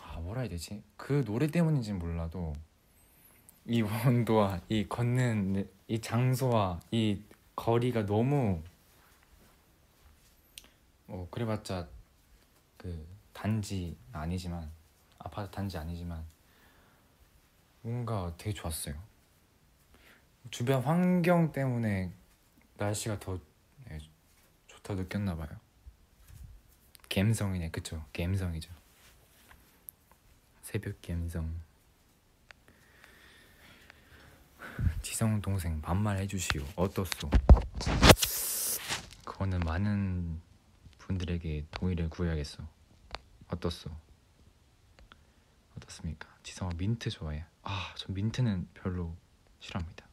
아 0.03 0.19
뭐라 0.21 0.43
해야 0.43 0.51
되지 0.51 0.83
그 0.97 1.25
노래 1.25 1.47
때문인지 1.47 1.93
몰라도 1.93 2.55
이 3.67 3.83
온도와 3.83 4.61
이 4.69 4.87
걷는 4.89 5.69
이 5.89 6.01
장소와 6.01 6.81
이 6.91 7.23
거리가 7.55 8.07
너무 8.07 8.63
뭐 11.07 11.29
그래봤자 11.31 11.89
그 12.77 13.07
단지 13.33 13.97
아니지만 14.13 14.71
아파트 15.19 15.51
단지 15.51 15.77
아니지만 15.77 16.25
뭔가 17.83 18.33
되게 18.37 18.53
좋았어요. 18.53 18.95
주변 20.51 20.83
환경 20.83 21.53
때문에 21.53 22.13
날씨가 22.77 23.21
더 23.21 23.39
네, 24.91 24.95
좋다 24.95 24.95
느꼈나 24.95 25.37
봐요. 25.37 25.49
갬성이네, 27.09 27.71
그쵸? 27.71 28.05
갬성이죠. 28.13 28.73
새벽 30.63 31.01
감성 31.03 31.61
지성 35.03 35.41
동생 35.43 35.81
반말 35.83 36.19
해주시오 36.19 36.65
어떻소? 36.77 37.29
그거는 39.25 39.59
많은 39.61 40.41
분들에게 40.99 41.67
동의를 41.73 42.09
구해야겠어 42.09 42.63
어떻소? 43.49 43.91
어떻습니까? 45.77 46.29
지성아 46.45 46.71
민트 46.77 47.11
좋아해? 47.11 47.45
아 47.63 47.95
전 47.97 48.15
민트는 48.15 48.69
별로 48.75 49.17
싫어합니다 49.59 50.07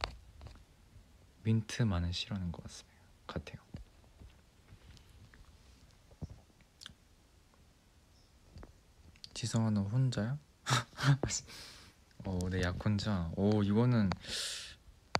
민트만은 1.44 2.10
싫어하는 2.10 2.50
것 2.50 2.64
같습니다 2.64 2.98
같아요 3.28 3.58
지성아 9.38 9.70
너 9.70 9.82
혼자야? 9.82 10.36
어, 12.26 12.38
내 12.50 12.60
약혼자. 12.60 13.30
오, 13.36 13.62
이거는 13.62 14.10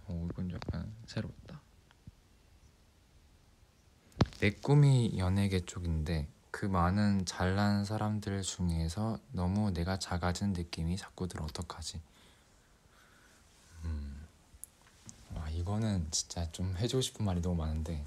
오, 0.09 0.27
이건 0.27 0.51
약간 0.51 0.93
새롭다. 1.07 1.61
내 4.41 4.51
꿈이 4.51 5.17
연예계 5.17 5.67
쪽인데 5.67 6.27
그 6.51 6.67
많은 6.67 7.27
잘난 7.27 7.85
사람들 7.85 8.43
중에서 8.43 9.21
너무 9.31 9.71
내가 9.71 10.01
작아진 10.01 10.53
느낌이 10.53 10.97
자꾸 10.97 11.29
들어 11.29 11.45
어떡하지? 11.45 12.01
음, 13.85 14.27
와 15.33 15.49
이거는 15.49 16.09
진짜 16.11 16.51
좀 16.51 16.77
해주고 16.77 17.03
싶은 17.03 17.25
말이 17.25 17.41
너무 17.41 17.55
많은데 17.55 18.05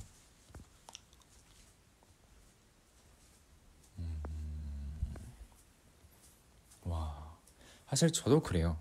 사실 7.91 8.10
저도 8.10 8.41
그래요. 8.41 8.77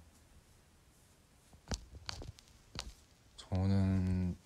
저는 3.36 4.36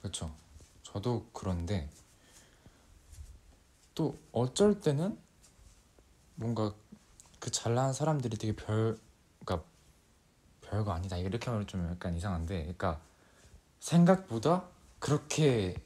그렇죠. 0.00 0.34
저도 0.82 1.28
그런데 1.32 1.88
또 3.94 4.18
어쩔 4.32 4.80
때는 4.80 5.16
뭔가 6.34 6.74
그 7.38 7.52
잘난 7.52 7.92
사람들이 7.92 8.36
되게 8.36 8.56
별, 8.56 8.98
그러니까 9.44 9.68
별거 10.60 10.90
아니다 10.90 11.16
이렇게 11.18 11.48
하면 11.48 11.68
좀 11.68 11.88
약간 11.88 12.16
이상한데, 12.16 12.62
그러니까 12.62 13.00
생각보다 13.78 14.64
그렇게 14.98 15.76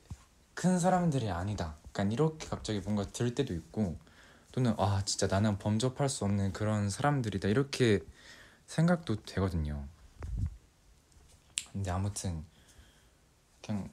큰 0.55 0.79
사람들이 0.79 1.29
아니다. 1.29 1.77
약간 1.89 2.11
이렇게 2.11 2.49
갑자기 2.49 2.81
뭔가 2.81 3.05
들 3.05 3.35
때도 3.35 3.53
있고, 3.53 3.99
또는 4.53 4.75
아 4.79 5.03
진짜 5.05 5.27
나는 5.27 5.59
범접할 5.59 6.09
수 6.09 6.25
없는 6.25 6.53
그런 6.53 6.91
사람들이다 6.91 7.49
이렇게 7.49 8.01
생각도 8.67 9.23
되거든요. 9.25 9.87
근데 11.73 11.91
아무튼 11.91 12.45
그냥 13.63 13.91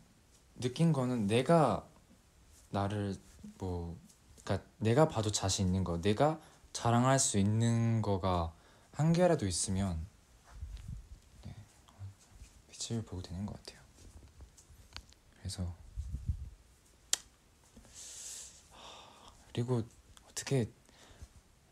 느낀 0.59 0.93
거는 0.93 1.27
내가 1.27 1.87
나를 2.69 3.15
뭐 3.59 3.97
그러니까 4.43 4.67
내가 4.77 5.07
봐도 5.07 5.31
자신 5.31 5.67
있는 5.67 5.83
거 5.83 6.01
내가 6.01 6.39
자랑할 6.73 7.19
수 7.19 7.37
있는 7.37 8.01
거가 8.01 8.53
한 8.93 9.13
개라도 9.13 9.45
있으면 9.45 10.05
네, 11.43 11.55
빛을 12.71 13.03
보게 13.03 13.29
되는 13.29 13.45
것 13.45 13.55
같아요. 13.57 13.79
그래서 15.39 15.75
그리고 19.53 19.83
어떻게 20.37 20.69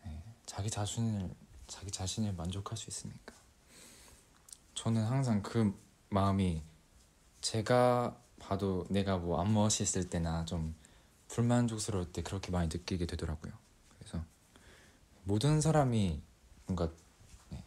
네, 0.03 0.23
자기 0.47 0.71
자신을 0.71 1.29
자기 1.67 1.91
자신을 1.91 2.33
만족할 2.33 2.75
수 2.75 2.89
있습니까? 2.89 3.35
저는 4.73 5.03
항상 5.03 5.43
그 5.43 5.79
마음이 6.09 6.63
제가 7.41 8.19
봐도 8.39 8.87
내가 8.89 9.17
뭐 9.17 9.39
안 9.39 9.53
멋있을 9.53 10.09
때나 10.09 10.45
좀 10.45 10.75
불만족스러울 11.27 12.11
때 12.11 12.23
그렇게 12.23 12.49
많이 12.51 12.67
느끼게 12.67 13.05
되더라고요. 13.05 13.53
그래서 13.99 14.23
모든 15.25 15.61
사람이 15.61 16.21
뭔가 16.65 16.91
네, 17.49 17.63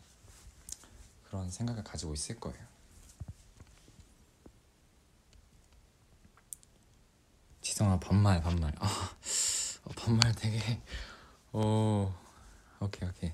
그런 1.28 1.48
생각을 1.48 1.84
가지고 1.84 2.12
있을 2.14 2.40
거예요. 2.40 2.66
지성아 7.60 8.00
반말 8.00 8.42
반말 8.42 8.74
아 8.80 9.16
어, 9.88 9.92
반말 9.96 10.34
되게 10.34 10.80
오 11.52 12.12
오케이 12.78 13.08
오케이 13.08 13.32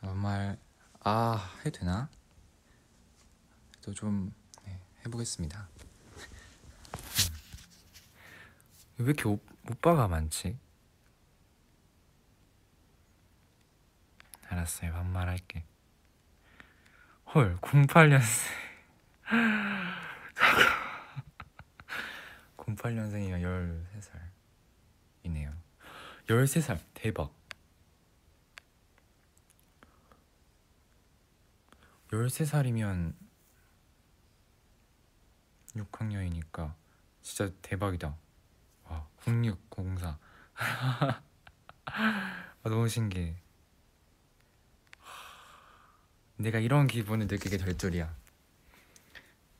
반말 0.00 0.58
아 1.00 1.54
해도 1.64 1.78
되나? 1.78 2.10
좀 3.94 4.34
네, 4.66 4.78
해보겠습니다. 5.06 5.68
왜 8.98 9.04
이렇게 9.04 9.28
오, 9.28 9.38
오빠가 9.70 10.08
많지? 10.08 10.58
알았어요. 14.48 14.92
반말할게. 14.92 15.64
헐, 17.34 17.56
08년생. 17.60 18.22
08년생이면 22.56 23.42
13살 23.42 24.27
이네요. 25.28 25.52
13살. 26.26 26.80
대박. 26.94 27.32
13살이면 32.10 33.14
6학년이니까 35.76 36.74
진짜 37.22 37.52
대박이다. 37.62 38.16
와, 38.84 39.06
0604. 39.26 40.18
아, 41.84 42.42
너무 42.64 42.88
신기해. 42.88 43.36
내가 46.36 46.58
이런 46.58 46.86
기분을 46.86 47.26
느끼게 47.26 47.58
될 47.58 47.76
줄이야. 47.76 48.14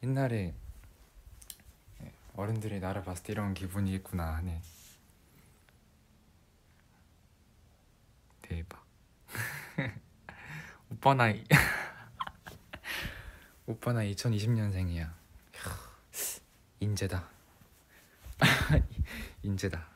옛날에 0.02 0.54
어른들이 2.36 2.78
나를 2.78 3.02
봤을 3.02 3.24
때 3.24 3.32
이런 3.32 3.52
기분이 3.52 3.92
있구나 3.94 4.36
하네. 4.36 4.62
대박. 8.42 8.86
오빠 11.08 11.14
나이 11.14 11.42
오빠 13.64 13.94
나 13.94 14.00
2020년생이야. 14.00 15.10
인재다. 16.80 17.26
인재다. 19.42 19.88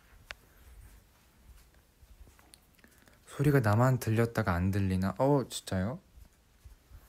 소리가 3.27 3.61
나만 3.61 3.98
들렸다가 3.98 4.55
안 4.55 4.70
들리나? 4.70 5.14
어, 5.18 5.44
진짜요? 5.51 6.01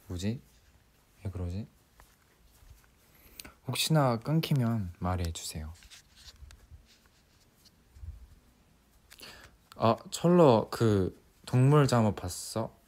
뭐지? 0.07 0.41
왜 1.23 1.31
그러지? 1.31 1.65
혹시나 3.67 4.19
끊기면 4.19 4.91
말해 4.99 5.31
주세요. 5.31 5.73
아, 9.77 9.95
철러 10.11 10.67
그 10.69 11.17
동물 11.45 11.87
잠옷 11.87 12.17
봤어? 12.17 12.82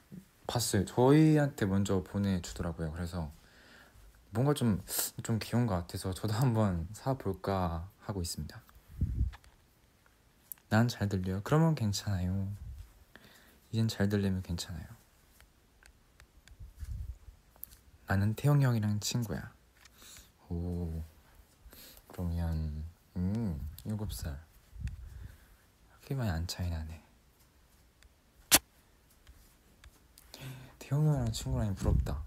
봤어요. 0.48 0.86
저희한테 0.86 1.66
먼저 1.66 2.04
보내주더라고요. 2.04 2.92
그래서 2.92 3.32
뭔가 4.32 4.54
좀, 4.54 4.84
좀 5.24 5.40
귀여운 5.42 5.66
것 5.66 5.76
같아서 5.76 6.14
저도 6.14 6.34
한번 6.36 6.88
사볼까 6.94 7.90
하고 8.02 8.22
있습니다. 8.22 8.62
난 10.70 10.88
잘 10.88 11.08
들려요. 11.08 11.42
그러면 11.44 11.74
괜찮아요. 11.76 12.52
이젠 13.72 13.88
잘 13.88 14.10
들리면 14.10 14.42
괜찮아요. 14.42 14.86
나는 18.08 18.36
태용 18.36 18.62
형이랑 18.62 19.00
친구야. 19.00 19.52
오, 20.50 21.04
그러면 22.08 22.84
음, 23.16 23.70
일곱 23.86 24.14
살. 24.14 24.40
그렇게 25.90 26.14
많이 26.16 26.30
안 26.30 26.46
차이 26.46 26.70
나네. 26.70 27.04
태용 30.88 31.08
형이랑 31.08 31.32
친구라니 31.32 31.74
부럽다. 31.74 32.24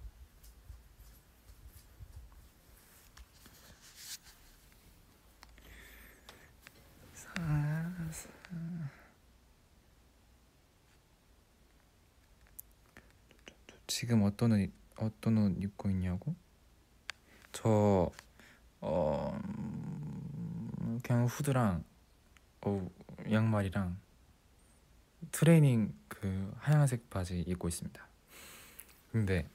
지금 13.87 14.23
어떤 14.25 14.53
옷 14.53 14.73
어떤 14.97 15.39
옷 15.39 15.63
입고 15.63 15.91
있냐고? 15.91 16.35
저 17.53 18.11
어, 18.81 19.41
음, 19.45 21.01
그냥 21.05 21.27
후드랑 21.27 21.85
어, 22.63 22.91
양말이랑 23.31 23.97
트레이닝 25.31 25.95
그 26.09 26.53
하얀색 26.59 27.09
바지 27.09 27.41
입고 27.43 27.69
있습니다. 27.69 28.08
근데 29.19 29.49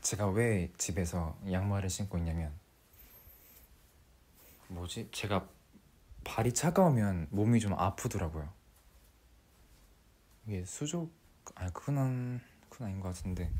제가 0.00 0.28
왜 0.28 0.72
집에서 0.78 1.36
양말을 1.50 1.90
신고 1.90 2.16
있냐면 2.16 2.54
뭐지? 4.68 5.10
제가 5.12 5.46
발이 6.24 6.54
차가우면 6.54 7.28
몸이 7.30 7.60
좀 7.60 7.74
아프더라고요. 7.74 8.50
이게 10.46 10.64
수족 10.64 11.12
아니 11.54 11.70
그건 11.74 11.98
안, 11.98 12.40
그건 12.70 12.88
아닌 12.88 13.00
것 13.00 13.14
같은데 13.14 13.52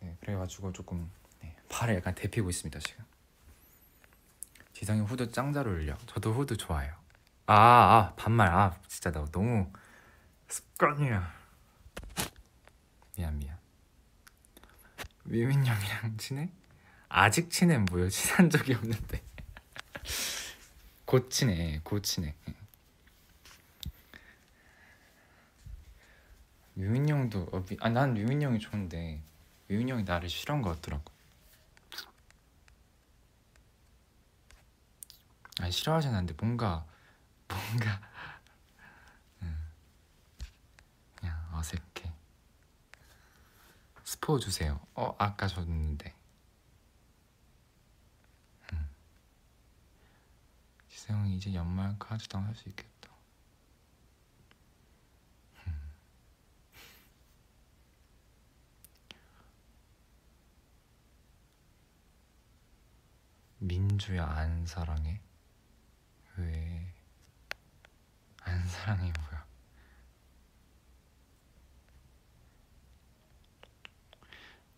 네, 0.00 0.16
그래가지고 0.20 0.72
조금 0.72 1.10
네, 1.42 1.54
발을 1.68 1.96
약간 1.96 2.14
데피고 2.14 2.48
있습니다 2.48 2.78
지금. 2.80 3.04
지성이 4.72 5.02
후드 5.02 5.30
짱 5.30 5.52
잘 5.52 5.68
어울려. 5.68 5.94
저도 6.06 6.32
후드 6.32 6.56
좋아해요. 6.56 6.94
아, 7.44 7.54
아 7.54 8.14
반말 8.16 8.48
아 8.48 8.80
진짜 8.88 9.12
나 9.12 9.26
너무 9.30 9.70
습관이야. 10.48 11.39
미안 13.20 13.38
미안. 13.38 13.58
위민 15.26 15.66
형이랑 15.66 16.16
친해? 16.16 16.50
아직 17.10 17.50
친해 17.50 17.76
뭐요? 17.76 18.08
친한 18.08 18.48
적이 18.48 18.74
없는데. 18.74 19.22
곧 21.04 21.30
친해, 21.30 21.80
곧 21.84 22.02
친해. 22.02 22.34
유민 26.78 27.06
형도 27.08 27.46
어, 27.52 27.62
미, 27.62 27.76
아, 27.80 27.90
난 27.90 28.16
유민 28.16 28.40
형이 28.40 28.58
좋은데 28.58 29.20
유민 29.68 29.90
형이 29.90 30.04
나를 30.04 30.30
싫어한 30.30 30.62
것 30.62 30.76
같더라고. 30.76 31.12
아니 35.60 35.70
싫어하진 35.70 36.10
않는데 36.14 36.32
뭔가 36.38 36.86
뭔가 37.48 38.00
음, 39.42 39.58
그냥 41.16 41.36
어색해. 41.52 41.89
스포 44.20 44.38
주세요. 44.38 44.78
어 44.94 45.14
아까 45.18 45.46
줬는데. 45.48 46.14
음. 48.72 48.88
지성이 50.88 51.36
이제 51.36 51.54
연말 51.54 51.96
카드당 51.98 52.44
할 52.44 52.54
수 52.54 52.68
있겠다. 52.68 53.10
음. 55.66 55.90
민주야 63.58 64.26
안 64.26 64.66
사랑해? 64.66 65.20
왜? 66.36 66.92
안 68.42 68.66
사랑해 68.68 69.12
뭐 69.18 69.29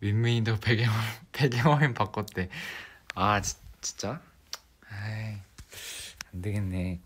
야? 0.03 0.05
민민이도 0.05 0.57
배경화 0.59 0.99
배경화면 1.31 1.93
바꿨대. 1.93 2.49
아 3.15 3.41
지, 3.41 3.55
진짜? 3.81 4.21
아이 4.89 5.37
안 6.33 6.41
되겠네. 6.41 6.99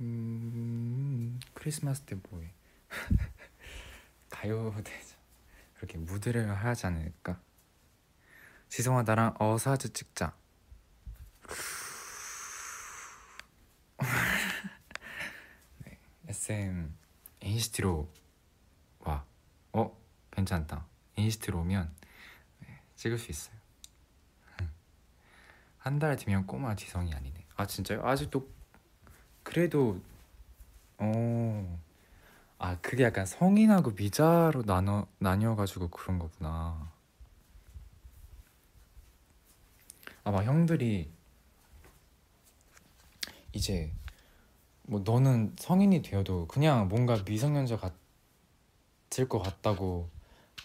음 0.00 1.40
크리스마스 1.54 2.02
때 2.02 2.16
뭐해? 2.30 2.52
가요대전 4.30 5.16
그렇게 5.76 5.98
무대를 5.98 6.48
하지 6.54 6.86
않을까? 6.86 7.40
지성아 8.68 9.02
나랑 9.02 9.34
어사즈 9.38 9.92
찍자. 9.92 10.34
SM 16.28 16.92
인시티로 17.40 18.08
와. 19.00 19.24
어 19.72 19.96
괜찮다. 20.30 20.84
인시티로 21.16 21.60
오면 21.60 21.90
네, 22.60 22.80
찍을 22.96 23.18
수 23.18 23.30
있어요. 23.30 23.56
한 25.78 25.98
달 26.00 26.16
뒤면 26.16 26.46
꼬마 26.46 26.74
지성이 26.74 27.14
아니네. 27.14 27.44
아 27.56 27.66
진짜요? 27.66 28.04
아직도 28.04 28.48
그래도 29.44 30.00
어. 30.98 31.80
아 32.58 32.76
그게 32.80 33.04
약간 33.04 33.24
성인하고 33.26 33.92
미자로 33.92 34.64
나눠 34.64 35.06
나뉘어가지고 35.18 35.88
그런 35.90 36.18
거구나. 36.18 36.90
아마 40.24 40.42
형들이 40.42 41.08
이제 43.52 43.92
뭐 44.88 45.00
너는 45.04 45.56
성인이 45.58 46.02
되어도 46.02 46.46
그냥 46.46 46.88
뭔가 46.88 47.22
미성년자 47.26 47.76
같을 47.76 49.28
것 49.28 49.40
같다고 49.40 50.08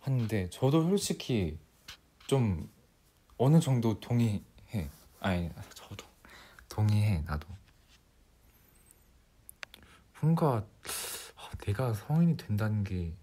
하는데 0.01 0.49
저도 0.49 0.83
솔직히 0.83 1.57
좀 2.27 2.69
어느 3.37 3.59
정도 3.59 3.99
동의해. 3.99 4.43
아니 5.19 5.49
저도 5.73 6.05
동의해 6.69 7.23
나도. 7.25 7.47
뭔가 10.21 10.65
내가 11.65 11.93
성인이 11.93 12.37
된다는 12.37 12.83
게 12.83 13.15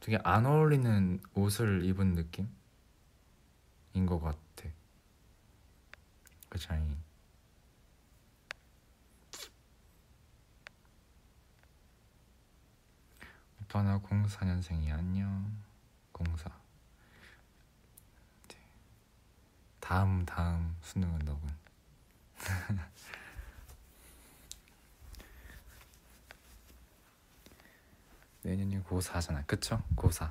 되게 0.00 0.18
안 0.22 0.46
어울리는 0.46 1.20
옷을 1.34 1.84
입은 1.84 2.14
느낌인 2.14 2.48
것 4.06 4.20
같아. 4.20 4.36
그치? 6.48 6.68
오빠 13.68 13.82
나 13.82 13.98
04년생이 13.98 14.92
안녕. 14.92 15.50
04. 16.12 16.52
이제 18.44 18.56
다음 19.80 20.24
다음 20.24 20.76
수능은 20.82 21.18
너군. 21.24 21.50
내년이 28.42 28.84
고4잖아. 28.84 29.44
그쵸? 29.48 29.82
고4. 29.96 30.30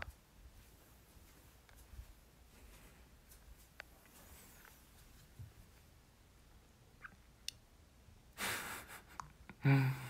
음. 9.65 9.93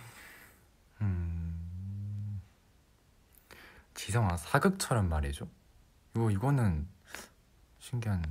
지성아 3.96 4.38
사극처럼 4.38 5.10
말해줘. 5.10 5.48
이거 6.16 6.32
이거는 6.32 6.88
신기한. 7.80 8.24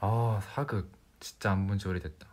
아 0.00 0.40
사극 0.54 0.92
진짜 1.20 1.52
안 1.52 1.66
본 1.66 1.78
지 1.78 1.88
오래됐다. 1.88 2.26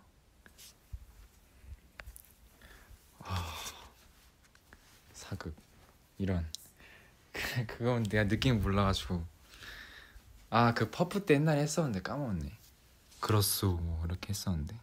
아 3.20 3.56
사극 5.14 5.56
이런. 6.18 6.46
그건 7.68 8.04
내가 8.04 8.28
느낌 8.28 8.60
몰라가지고. 8.62 9.26
아 10.50 10.74
그 10.74 10.90
퍼프 10.92 11.26
때 11.26 11.36
옛날에 11.36 11.62
했었는데 11.62 12.02
까먹었네. 12.02 12.52
그렇소 13.22 13.74
뭐 13.78 14.04
이렇게 14.06 14.30
했었는데. 14.30 14.78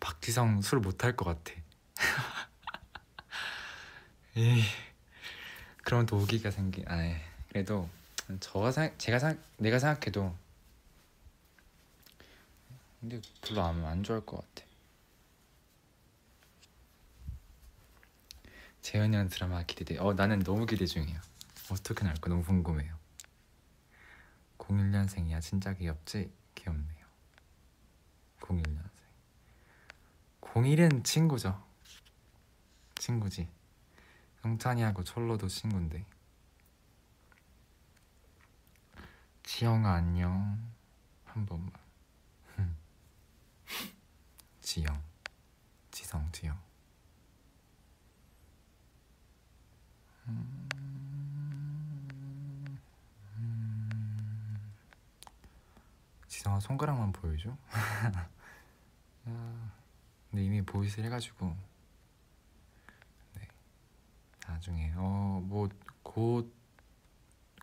박지성 0.00 0.62
술 0.62 0.80
못할 0.80 1.16
것 1.16 1.24
같아. 1.24 1.59
에이, 4.36 4.62
그럼 5.82 6.06
또 6.06 6.18
오기가 6.18 6.50
생기. 6.50 6.84
아, 6.86 6.96
그래도 7.48 7.88
저가 8.38 8.70
생 8.70 8.94
제가 8.96 9.18
생 9.18 9.38
내가 9.58 9.78
생각해도 9.78 10.34
근데 13.00 13.20
별로 13.40 13.62
안, 13.62 13.84
안 13.84 14.02
좋아할 14.02 14.24
것 14.24 14.36
같아. 14.36 14.68
재현이 18.82 19.16
형 19.16 19.28
드라마 19.28 19.62
기대돼. 19.64 19.98
어 19.98 20.14
나는 20.14 20.40
너무 20.40 20.66
기대 20.66 20.86
중이야. 20.86 21.20
어떻게 21.70 22.04
나올까 22.04 22.28
너무 22.28 22.44
궁금해요. 22.44 22.94
01년생이야 24.58 25.40
진짜 25.40 25.74
귀엽지? 25.74 26.30
귀엽네요. 26.54 27.06
01년생. 28.40 28.90
01은 30.40 31.04
친구죠. 31.04 31.60
친구지. 32.96 33.48
형찬이하고 34.42 35.04
철로도 35.04 35.48
친구인데. 35.48 36.04
지영아 39.42 39.94
안녕. 39.94 40.58
한 41.24 41.46
번만. 41.46 41.72
지영. 44.60 45.02
지성 45.90 46.30
지영. 46.32 46.58
음, 50.28 50.68
음. 50.74 51.10
아 56.50 56.58
손가락만 56.58 57.12
보여줘? 57.12 57.56
아, 59.26 59.72
근데 60.30 60.44
이미 60.44 60.62
보이스 60.62 61.00
해가지고 61.00 61.46
네 61.46 61.69
나중에. 64.50 64.92
어뭐곧 64.96 66.52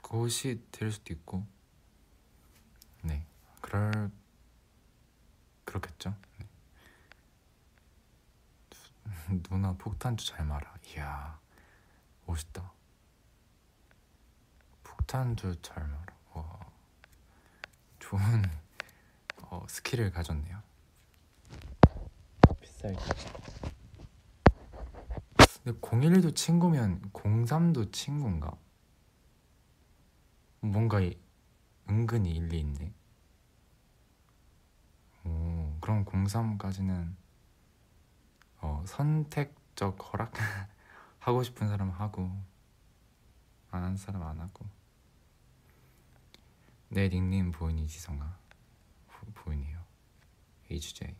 곧이 0.02 0.62
될 0.72 0.92
수도 0.92 1.14
있고. 1.14 1.46
네. 3.04 3.26
그럴 3.62 4.10
그렇겠죠? 5.66 6.16
네. 6.40 6.48
누나 9.50 9.74
폭탄주 9.74 10.26
잘 10.26 10.46
말아 10.46 10.74
이야 10.88 11.40
멋있다. 12.26 12.72
폭탄주 14.84 15.62
잘 15.62 15.86
말아 15.86 16.14
와 16.34 16.60
좋은 18.00 18.22
어, 19.44 19.66
스킬을 19.68 20.12
가졌네요. 20.12 20.62
비쌀게 22.62 23.67
근데 25.68 25.80
01도 25.82 26.34
친구면 26.34 27.02
03도 27.12 27.92
친구인가? 27.92 28.58
뭔가 30.62 31.02
이- 31.02 31.20
은근히 31.90 32.32
일리 32.38 32.60
있네. 32.62 32.94
오 35.26 35.76
그럼 35.82 36.06
03까지는 36.06 37.14
어, 38.62 38.82
선택적 38.88 39.98
허락 40.14 40.32
하고 41.20 41.44
싶은 41.44 41.68
사람 41.68 41.90
하고 41.90 42.32
안 43.72 43.84
하는 43.84 43.98
사람 43.98 44.24
안 44.24 44.40
하고. 44.40 44.66
내 46.88 47.10
닉네임 47.10 47.52
보은이 47.52 47.88
지성아. 47.88 48.38
보, 49.08 49.26
보은이요 49.34 49.84
HJ 50.72 51.14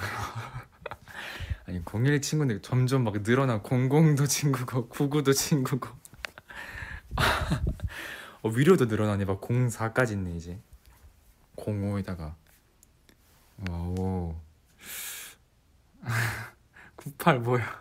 아니 1.66 1.82
01 1.84 2.20
친구인데 2.22 2.60
점점 2.62 3.04
막 3.04 3.14
늘어나 3.22 3.62
00도 3.62 4.28
친구고 4.28 4.88
99도 4.88 5.34
친구고. 5.34 5.88
어, 8.42 8.48
위로도 8.48 8.86
늘어나네. 8.86 9.24
막 9.24 9.40
04까지 9.40 10.12
있네 10.12 10.36
이제. 10.36 10.58
05에다가. 11.56 12.34
와우. 13.68 14.34
98 16.96 17.40
뭐야? 17.40 17.80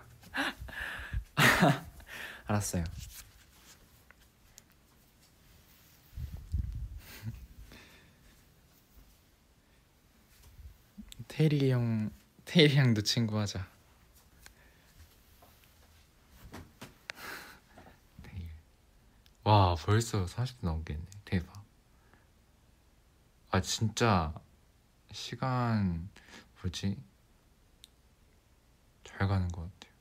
알았어요 2.48 2.84
테일이 11.40 11.72
형 11.72 12.12
테일이 12.44 12.76
형도 12.76 13.02
친구 13.02 13.40
하자. 13.40 13.66
테일. 18.24 18.50
와 19.46 19.74
벌써 19.76 20.26
40도 20.26 20.58
넘겠네 20.64 21.02
대박. 21.24 21.64
아 23.52 23.62
진짜 23.62 24.34
시간 25.14 26.10
뭐지? 26.62 27.02
잘 29.06 29.30
가는 29.30 29.48
것 29.48 29.62
같아요. 29.62 29.94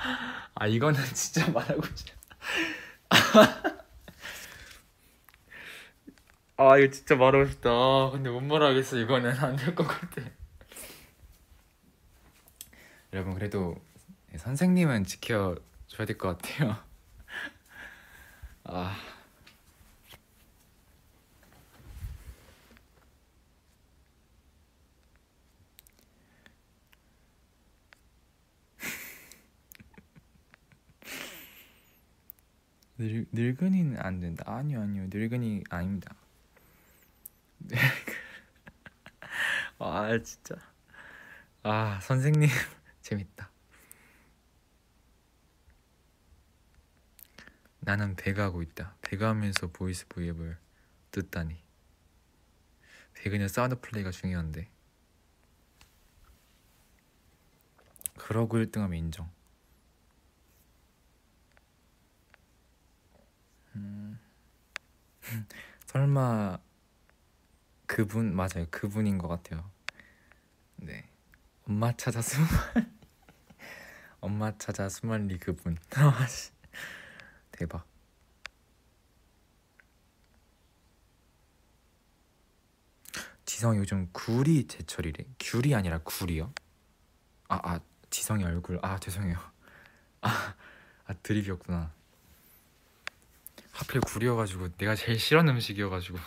아 0.56 0.66
이거는 0.66 1.00
진짜 1.14 1.48
말하고 1.48 1.82
싶 1.94 2.08
아 6.70 6.78
이거 6.78 6.90
진짜 6.92 7.16
말하고 7.16 7.46
싶다. 7.50 7.70
아, 7.70 8.10
근데 8.12 8.30
못 8.30 8.40
말하겠어? 8.40 8.96
이거는 8.98 9.32
안 9.38 9.56
될 9.56 9.74
것 9.74 9.86
같아. 9.86 10.22
여러분 13.12 13.34
그래도 13.34 13.76
선생님은 14.36 15.04
지켜줘야 15.04 16.06
될 16.06 16.16
것 16.18 16.38
같아요. 16.38 16.76
아. 18.64 18.96
늙, 32.98 33.26
늙은이는 33.32 33.98
안 34.00 34.20
된다. 34.20 34.44
아니요 34.46 34.80
아니요. 34.80 35.06
늙은이 35.10 35.64
아닙니다 35.70 36.14
아 40.02 40.18
진짜. 40.22 40.56
아 41.62 42.00
선생님. 42.02 42.48
재밌다. 43.02 43.50
나는 47.80 48.14
배그하고 48.16 48.62
있다. 48.62 48.96
배그하면서 49.02 49.68
voice 49.68 50.06
V앱을 50.08 50.56
듣다니. 51.10 51.56
배그는 53.14 53.48
사운드 53.48 53.80
플레이가 53.80 54.10
중요한데. 54.10 54.68
그러고 58.16 58.58
1등하면 58.58 58.96
인정. 58.96 59.30
음. 63.74 64.18
설마 65.86 66.58
그분 67.86 68.34
맞아요. 68.34 68.66
그분인 68.70 69.18
것 69.18 69.28
같아요 69.28 69.70
네. 70.82 71.08
엄마 71.68 71.92
찾아 71.96 72.20
스물 72.20 72.48
엄마 74.20 74.56
찾아 74.58 74.88
스물리 74.88 75.38
그분. 75.38 75.76
아, 75.94 76.26
씨. 76.26 76.50
대박. 77.52 77.86
지성 83.44 83.76
요즘 83.76 84.08
굴이 84.12 84.66
제철이래. 84.66 85.24
귤이 85.38 85.74
아니라 85.74 85.98
굴이요? 85.98 86.52
아아 87.48 87.80
지성이 88.10 88.44
얼굴. 88.44 88.80
아 88.82 88.98
죄송해요. 88.98 89.38
아, 90.22 90.54
아 91.06 91.14
드립이었구나. 91.22 91.92
하필 93.72 94.00
굴이어가지고 94.00 94.76
내가 94.76 94.96
제일 94.96 95.18
싫어하는 95.18 95.54
음식이어가지고. 95.54 96.18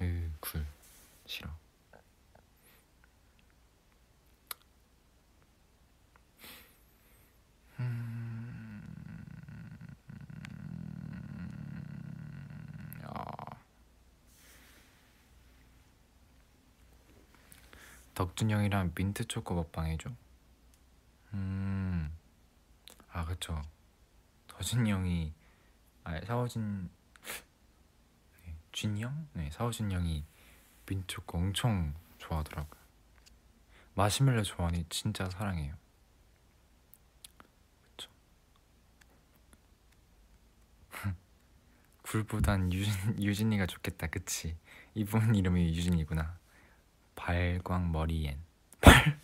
으굴. 0.00 0.66
싫어 1.26 1.50
덕준 18.14 18.50
형이랑 18.50 18.92
민트 18.94 19.26
초코 19.26 19.54
먹방 19.54 19.86
해줘. 19.86 20.10
음, 21.32 22.16
아 23.10 23.24
그쵸. 23.24 23.60
덕준 24.46 24.86
형이 24.86 25.32
아 26.04 26.20
사오진 26.24 26.88
네, 28.44 28.54
준 28.70 28.98
형? 28.98 29.26
네 29.32 29.50
사오진 29.50 29.90
형이 29.90 30.24
민트 30.86 31.06
초코 31.08 31.38
엄청 31.38 31.94
좋아하더라고요. 32.18 32.80
마시멜로 33.94 34.42
좋아하니 34.42 34.86
진짜 34.88 35.28
사랑해요. 35.30 35.74
그쵸. 37.96 38.10
굴보단 42.02 42.72
유진 42.72 42.92
유진이가 43.20 43.66
좋겠다. 43.66 44.06
그치? 44.06 44.56
이분 44.94 45.34
이름이 45.34 45.74
유진이구나. 45.74 46.43
발광 47.24 47.90
머리엔 47.90 48.38
발 48.82 49.18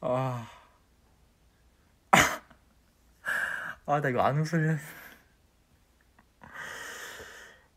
아. 0.00 0.48
아, 3.86 4.00
나 4.00 4.08
이거 4.08 4.22
안 4.22 4.40
웃을래. 4.40 4.72
아, 4.72 4.78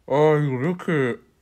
이거 0.07 0.55
왜 0.57 0.69
이렇게. 0.69 1.32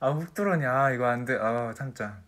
아 0.00 0.10
훅 0.10 0.34
들어오냐? 0.34 0.90
이거 0.90 1.06
안돼. 1.06 1.38
아 1.40 1.72
참자. 1.74 2.20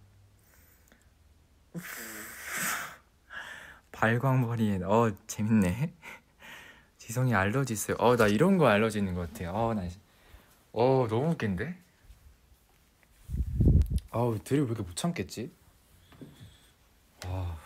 발광머리에 3.92 4.80
어 4.84 5.12
재밌네. 5.26 5.92
지성이 6.98 7.34
알러지 7.34 7.72
있어요. 7.72 7.96
어 7.98 8.16
나 8.16 8.26
이런 8.28 8.58
거 8.58 8.66
알러지 8.68 8.98
있는 8.98 9.14
것 9.14 9.32
같아 9.32 9.52
어나 9.52 9.82
어 10.72 11.06
너무 11.08 11.30
웃긴데? 11.32 11.76
아우 14.10 14.38
들이 14.44 14.60
왜 14.60 14.66
이렇게 14.66 14.82
못 14.82 14.94
참겠지? 14.96 15.50
아, 17.26 17.56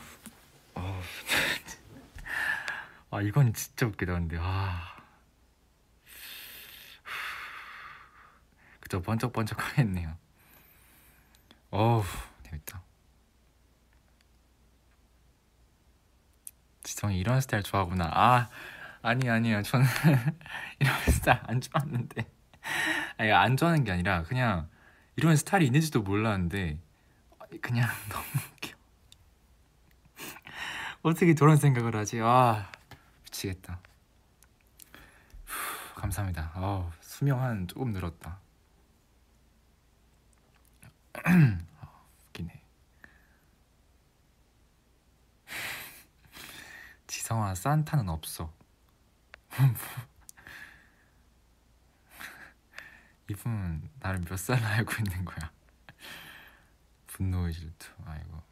아, 0.74 1.00
아 3.10 3.22
이건 3.22 3.52
진짜 3.54 3.86
웃기다 3.86 4.12
근데. 4.14 4.36
아 4.40 4.95
그저 8.86 9.02
번쩍번쩍 9.02 9.60
하겠네요. 9.60 10.16
어우 11.70 12.04
재밌다. 12.44 12.80
지성이 16.84 17.18
이런 17.18 17.40
스타일 17.40 17.64
좋아하구나. 17.64 18.08
아 18.14 18.48
아니 19.02 19.28
아니요. 19.28 19.60
저는 19.62 19.84
이런 20.78 20.94
스타일 21.10 21.40
안 21.48 21.60
좋아하는데. 21.60 22.30
아니 23.16 23.32
안 23.32 23.56
좋아하는 23.56 23.82
게 23.82 23.90
아니라 23.90 24.22
그냥 24.22 24.68
이런 25.16 25.34
스타일이 25.34 25.66
있는지도 25.66 26.02
몰랐는데 26.02 26.78
그냥 27.60 27.88
너무 28.08 28.24
웃겨. 28.52 28.76
어떻게 31.02 31.34
저런 31.34 31.56
생각을 31.56 31.96
하지? 31.96 32.20
아 32.22 32.70
미치겠다. 33.24 33.80
후, 35.44 35.94
감사합니다. 35.96 36.52
아 36.54 36.88
수명 37.00 37.42
한 37.42 37.66
조금 37.66 37.92
늘었다 37.92 38.45
아, 41.24 42.06
웃기네. 42.28 42.62
지성아 47.06 47.54
산타는 47.54 48.08
없어. 48.08 48.52
이분 53.28 53.88
나를 54.00 54.20
몇 54.20 54.36
살 54.38 54.62
알고 54.62 54.92
있는 54.98 55.24
거야? 55.24 55.50
분노의 57.08 57.52
질투. 57.54 57.90
아이고. 58.04 58.42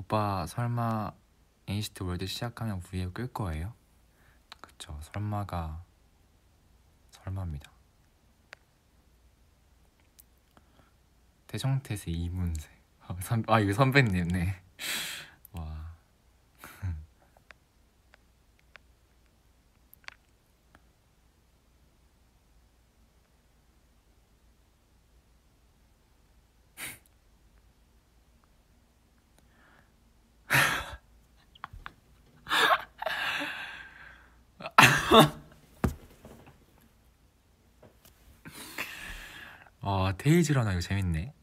오빠 0.00 0.46
설마 0.46 1.12
NCT 1.68 2.02
World 2.02 2.26
시작하면 2.26 2.80
V앱 2.80 3.14
끌 3.14 3.32
거예요? 3.32 3.72
그쵸. 4.60 4.98
설마가 5.02 5.82
설마입니다 7.10 7.70
태정태세 11.52 12.10
이문세. 12.10 12.68
아, 13.06 13.14
선, 13.20 13.44
아 13.46 13.60
이거 13.60 13.72
선배님 13.74 14.28
네. 14.28 14.56
와. 15.52 15.92
아 39.82 40.14
러너 40.54 40.72
이거 40.72 40.80
재밌네. 40.80 41.20
뭔 41.20 41.41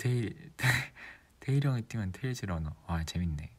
태일 0.00 0.34
태일 1.40 1.66
형이 1.66 1.82
뛰면 1.82 2.12
테일즈런너. 2.12 2.74
아 2.86 3.04
재밌네. 3.04 3.50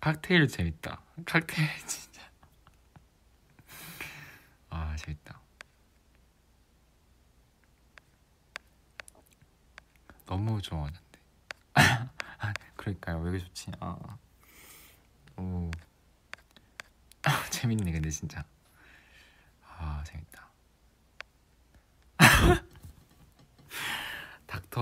칵테일 0.00 0.48
재밌다. 0.48 1.00
칵테일 1.24 1.68
진짜. 1.86 2.22
아 4.68 4.96
재밌다. 4.96 5.40
너무 10.26 10.60
좋아하는데. 10.60 11.00
아, 11.74 12.52
그러니까요? 12.74 13.20
왜 13.20 13.30
이렇게 13.30 13.44
좋지? 13.44 13.70
아. 13.78 14.18
오. 15.36 15.70
아, 17.22 17.48
재밌네 17.50 17.92
근데 17.92 18.10
진짜 18.10 18.44
아 19.78 20.02
재밌다 20.04 20.50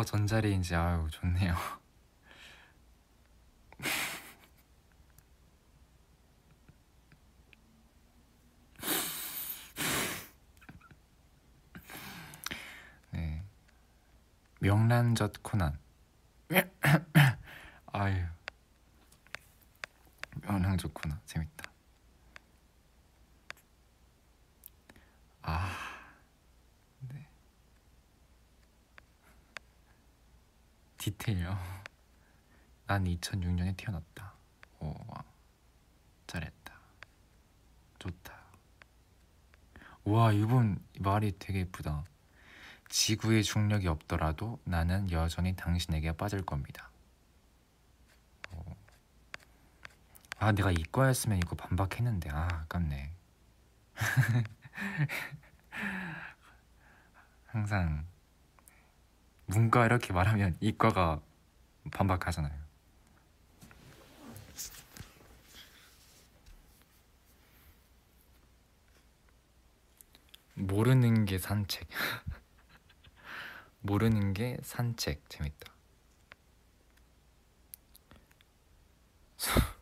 닥터 0.00 0.04
전자레인지. 0.04 0.74
아유 0.74 1.06
좋네요. 1.10 1.54
네. 13.12 13.42
명란젓 14.60 15.42
코난. 15.42 15.78
아유. 17.92 18.24
명란젓 20.42 20.94
코난. 20.94 21.20
재밌다 21.26 21.70
아 25.42 25.70
네. 27.00 27.26
디테일요 30.98 31.58
난 32.90 33.04
2006년에 33.04 33.76
태어났다. 33.76 34.32
오 34.80 34.92
잘했다. 36.26 36.74
좋다. 38.00 38.34
우와 40.02 40.32
이분 40.32 40.84
말이 40.98 41.38
되게 41.38 41.60
예쁘다. 41.60 42.02
지구의 42.88 43.44
중력이 43.44 43.86
없더라도 43.86 44.58
나는 44.64 45.08
여전히 45.12 45.54
당신에게 45.54 46.16
빠질 46.16 46.42
겁니다. 46.42 46.90
오. 48.52 48.74
아 50.40 50.50
내가 50.50 50.72
이과였으면 50.72 51.38
이거 51.38 51.54
반박했는데. 51.54 52.30
아 52.30 52.48
아깝네. 52.50 53.12
항상 57.46 58.04
문과 59.46 59.86
이렇게 59.86 60.12
말하면 60.12 60.56
이과가 60.58 61.20
반박하잖아요. 61.92 62.69
모르는 70.60 71.24
게 71.24 71.38
산책. 71.38 71.88
모르는 73.80 74.34
게 74.34 74.58
산책 74.62 75.28
재밌다. 75.28 75.72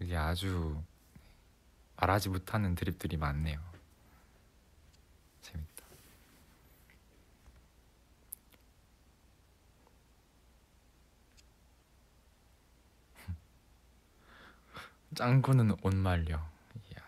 이게 0.00 0.16
아주 0.16 0.82
말하지 1.96 2.30
못하는 2.30 2.74
드립들이 2.74 3.16
많네요. 3.18 3.60
재밌다. 5.42 5.84
짱구는 15.14 15.72
옷 15.82 15.94
말려. 15.94 16.36
이야. 16.90 17.02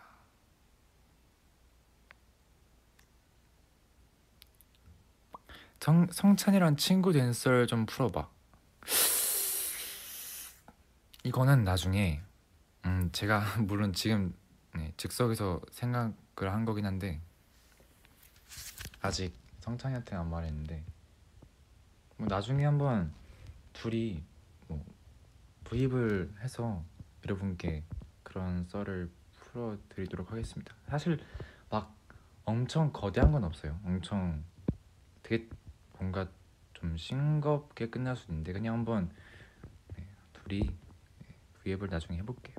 성, 5.79 6.07
성찬이랑 6.11 6.77
친구 6.77 7.11
된 7.11 7.31
썰 7.33 7.67
좀 7.67 7.85
풀어봐. 7.85 8.29
이거는 11.23 11.63
나중에 11.63 12.21
음 12.85 13.09
제가 13.11 13.41
물론 13.63 13.93
지금 13.93 14.33
네, 14.75 14.91
즉석에서 14.97 15.61
생각을 15.71 16.51
한 16.51 16.65
거긴 16.65 16.85
한데 16.85 17.21
아직 19.01 19.33
성찬이한테는 19.61 20.21
안 20.21 20.29
말했는데 20.29 20.83
뭐 22.17 22.27
나중에 22.27 22.65
한번 22.65 23.13
둘이 23.71 24.23
뭐 24.67 24.83
부입을 25.63 26.33
해서 26.41 26.83
여러분께 27.25 27.83
그런 28.23 28.65
썰을 28.65 29.09
풀어드리도록 29.33 30.31
하겠습니다. 30.31 30.73
사실 30.87 31.19
막 31.69 31.95
엄청 32.45 32.91
거대한 32.91 33.31
건 33.31 33.43
없어요. 33.43 33.79
엄청 33.85 34.43
되게 35.21 35.47
뭔가 35.97 36.27
좀 36.73 36.97
싱겁게 36.97 37.89
끝날 37.89 38.15
수 38.15 38.29
있는데 38.29 38.51
그냥 38.53 38.75
한번 38.75 39.09
네, 39.95 40.05
둘이 40.33 40.61
네, 40.61 41.35
부입을 41.61 41.89
나중에 41.89 42.19
해볼게요. 42.19 42.55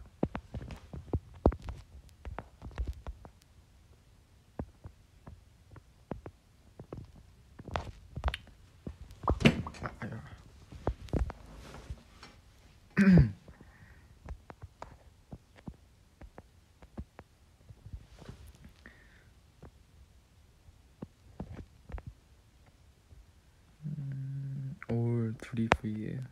음, 23.84 24.76
올 24.88 25.34
둘이 25.40 25.68
V예요. 25.68 26.22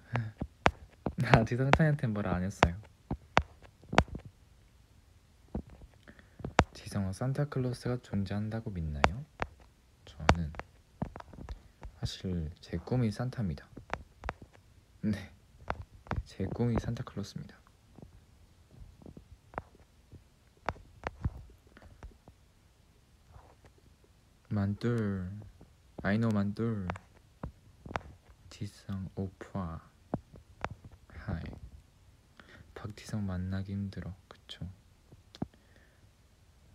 나 1.16 1.41
아직 1.52 1.58
상찬이한테 1.58 2.06
말안 2.06 2.42
했어요. 2.44 2.74
지성아 6.72 7.12
산타클로스가 7.12 7.98
존재한다고 7.98 8.70
믿나요? 8.70 9.26
저는 10.06 10.50
사실 12.00 12.50
제 12.60 12.78
꿈이 12.78 13.10
산타입니다. 13.10 13.68
네, 15.02 15.30
제 16.24 16.46
꿈이 16.46 16.76
산타클로스입니다. 16.80 17.54
만둘, 24.48 25.30
아이노 26.02 26.30
만둘, 26.30 26.88
지성 28.48 29.10
오빠, 29.16 29.92
하이. 31.24 31.40
박지성 32.74 33.24
만나기 33.62 33.72
힘들어, 33.72 34.12
그쵸? 34.28 34.68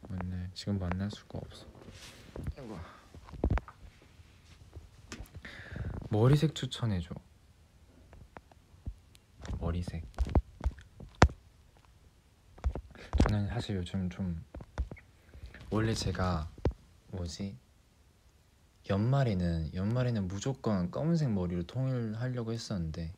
만날 0.07 0.49
지금 0.53 0.79
만날 0.79 1.11
수가 1.11 1.39
없어. 1.39 1.67
아이고. 2.57 2.79
머리색 6.09 6.55
추천해줘. 6.55 7.13
머리색. 9.59 10.05
저는 13.23 13.47
사실 13.49 13.75
요즘 13.75 14.09
좀 14.09 14.43
원래 15.69 15.93
제가 15.93 16.49
뭐지 17.07 17.57
연말에는 18.89 19.73
연말에는 19.73 20.27
무조건 20.29 20.89
검은색 20.89 21.31
머리로 21.31 21.63
통일하려고 21.63 22.53
했었는데 22.53 23.13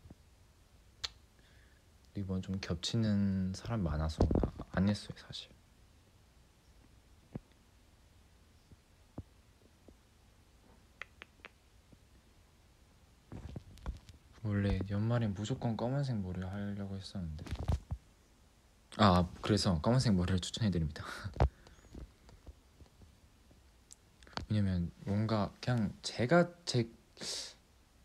이번 2.30 2.44
좀 2.44 2.60
겹치는 2.62 3.54
사람 3.56 3.82
많아서 3.82 4.20
안 4.70 4.88
했어요 4.88 5.18
사실. 5.18 5.50
원래 14.44 14.80
연말에 14.92 15.26
무조건 15.26 15.76
검은색 15.76 16.18
머리를 16.18 16.48
하려고 16.48 16.96
했었는데 16.98 17.44
아 18.98 19.28
그래서 19.42 19.82
검은색 19.82 20.14
머리를 20.14 20.40
추천해드립니다 20.40 21.04
왜냐면 24.50 24.92
뭔가 25.04 25.52
그냥 25.60 25.92
제가 26.04 26.52
제 26.66 26.88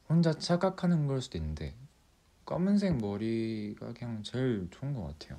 혼자 0.09 0.33
착각하는 0.33 1.07
걸 1.07 1.21
수도 1.21 1.37
있는데 1.37 1.77
검은색 2.45 2.99
머리가 2.99 3.93
그냥 3.95 4.23
제일 4.23 4.69
좋은 4.71 4.93
것 4.93 5.05
같아요. 5.19 5.39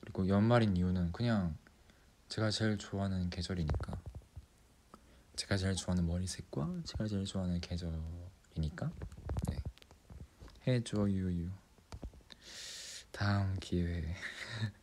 그리고 0.00 0.26
연말인 0.28 0.76
이유는 0.76 1.12
그냥 1.12 1.56
제가 2.28 2.50
제일 2.50 2.76
좋아하는 2.78 3.30
계절이니까. 3.30 4.00
제가 5.36 5.56
제일 5.56 5.74
좋아하는 5.76 6.06
머리색과 6.06 6.82
제가 6.84 7.06
제일 7.06 7.24
좋아하는 7.24 7.60
계절이니까. 7.60 8.90
해줘 10.66 11.08
유유. 11.08 11.50
다음 13.12 13.56
기회에 13.60 14.14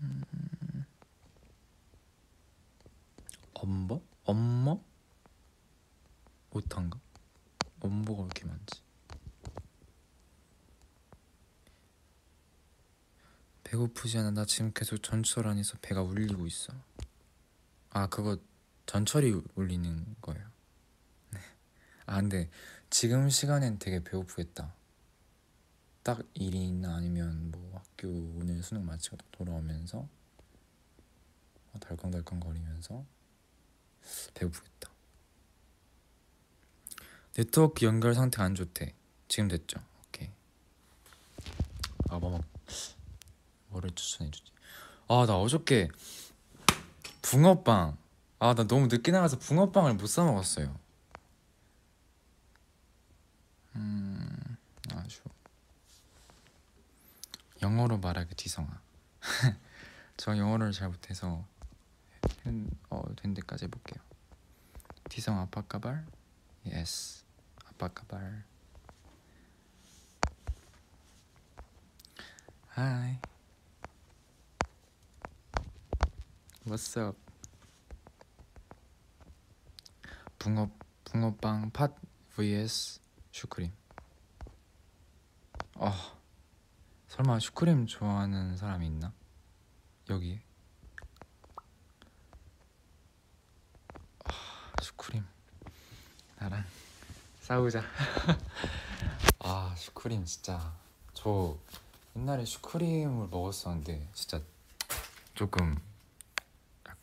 음. 0.00 0.24
엄버? 3.54 4.00
엄머? 4.24 4.80
오탄가? 6.50 7.00
엄버가 7.80 8.22
왜 8.22 8.26
이렇게 8.26 8.44
많지? 8.44 8.82
배고프지 13.64 14.18
않아 14.18 14.30
나 14.44 14.46
지금 14.46 14.72
계속 14.74 15.02
전철 15.02 15.46
안에서 15.48 15.78
배가 15.80 16.02
울리고 16.02 16.46
있어. 16.46 16.74
아 17.88 18.08
그거 18.08 18.38
전철이 18.84 19.42
울리는 19.54 20.16
거예요. 20.20 20.46
네. 21.30 21.40
아 22.04 22.20
근데 22.20 22.50
지금 22.90 23.30
시간엔 23.30 23.78
되게 23.78 24.04
배고프겠다. 24.04 24.74
딱 26.02 26.20
일이나 26.34 26.96
아니면 26.96 27.52
뭐 27.52 27.72
학교 27.74 28.06
오늘 28.36 28.62
수능 28.62 28.84
마치고 28.84 29.16
돌아오면서 29.32 30.06
덜컹덜컹 31.80 32.40
거리면서 32.40 33.02
배고프겠다. 34.34 34.90
네트워크 37.32 37.86
연결 37.86 38.14
상태 38.14 38.42
안 38.42 38.54
좋대. 38.54 38.94
지금 39.26 39.48
됐죠? 39.48 39.82
오케이. 40.06 40.30
아 42.10 42.18
뭐 42.18 42.44
뭐를 43.74 43.90
추천해주지? 43.94 44.52
아 45.08 45.26
나 45.26 45.36
어저께 45.38 45.88
붕어빵 47.22 47.96
아 48.38 48.54
나 48.54 48.64
너무 48.66 48.86
늦게 48.86 49.10
나가서 49.12 49.38
붕어빵을 49.38 49.94
못 49.94 50.06
사 50.06 50.22
먹었어요. 50.24 50.78
음 53.76 54.56
아쉬워. 54.92 55.24
영어로 57.62 57.98
말하기 57.98 58.34
뒤성아. 58.34 58.80
저 60.16 60.36
영어를 60.36 60.72
잘 60.72 60.88
못해서 60.88 61.44
어, 62.90 63.02
된 63.16 63.34
데까지 63.34 63.64
해볼게요. 63.64 64.02
지성 65.10 65.38
아빠 65.40 65.62
가발? 65.62 66.06
yes 66.66 67.24
아빠 67.66 67.88
가발. 67.88 68.44
hi. 72.68 73.18
What's 76.66 76.98
up? 76.98 77.18
붕어 80.38 80.70
붕어빵 81.04 81.70
팥 81.72 81.94
vs 82.34 83.00
슈크림. 83.32 83.70
아 85.74 86.16
설마 87.08 87.38
슈크림 87.40 87.86
좋아하는 87.86 88.56
사람이 88.56 88.86
있나? 88.86 89.12
여기에? 90.08 90.42
아 94.24 94.32
슈크림 94.82 95.22
나랑 96.38 96.64
싸우자. 97.42 97.82
아 99.40 99.74
슈크림 99.76 100.24
진짜 100.24 100.72
저 101.12 101.58
옛날에 102.16 102.46
슈크림을 102.46 103.28
먹었었는데 103.28 104.08
진짜 104.14 104.40
조금 105.34 105.76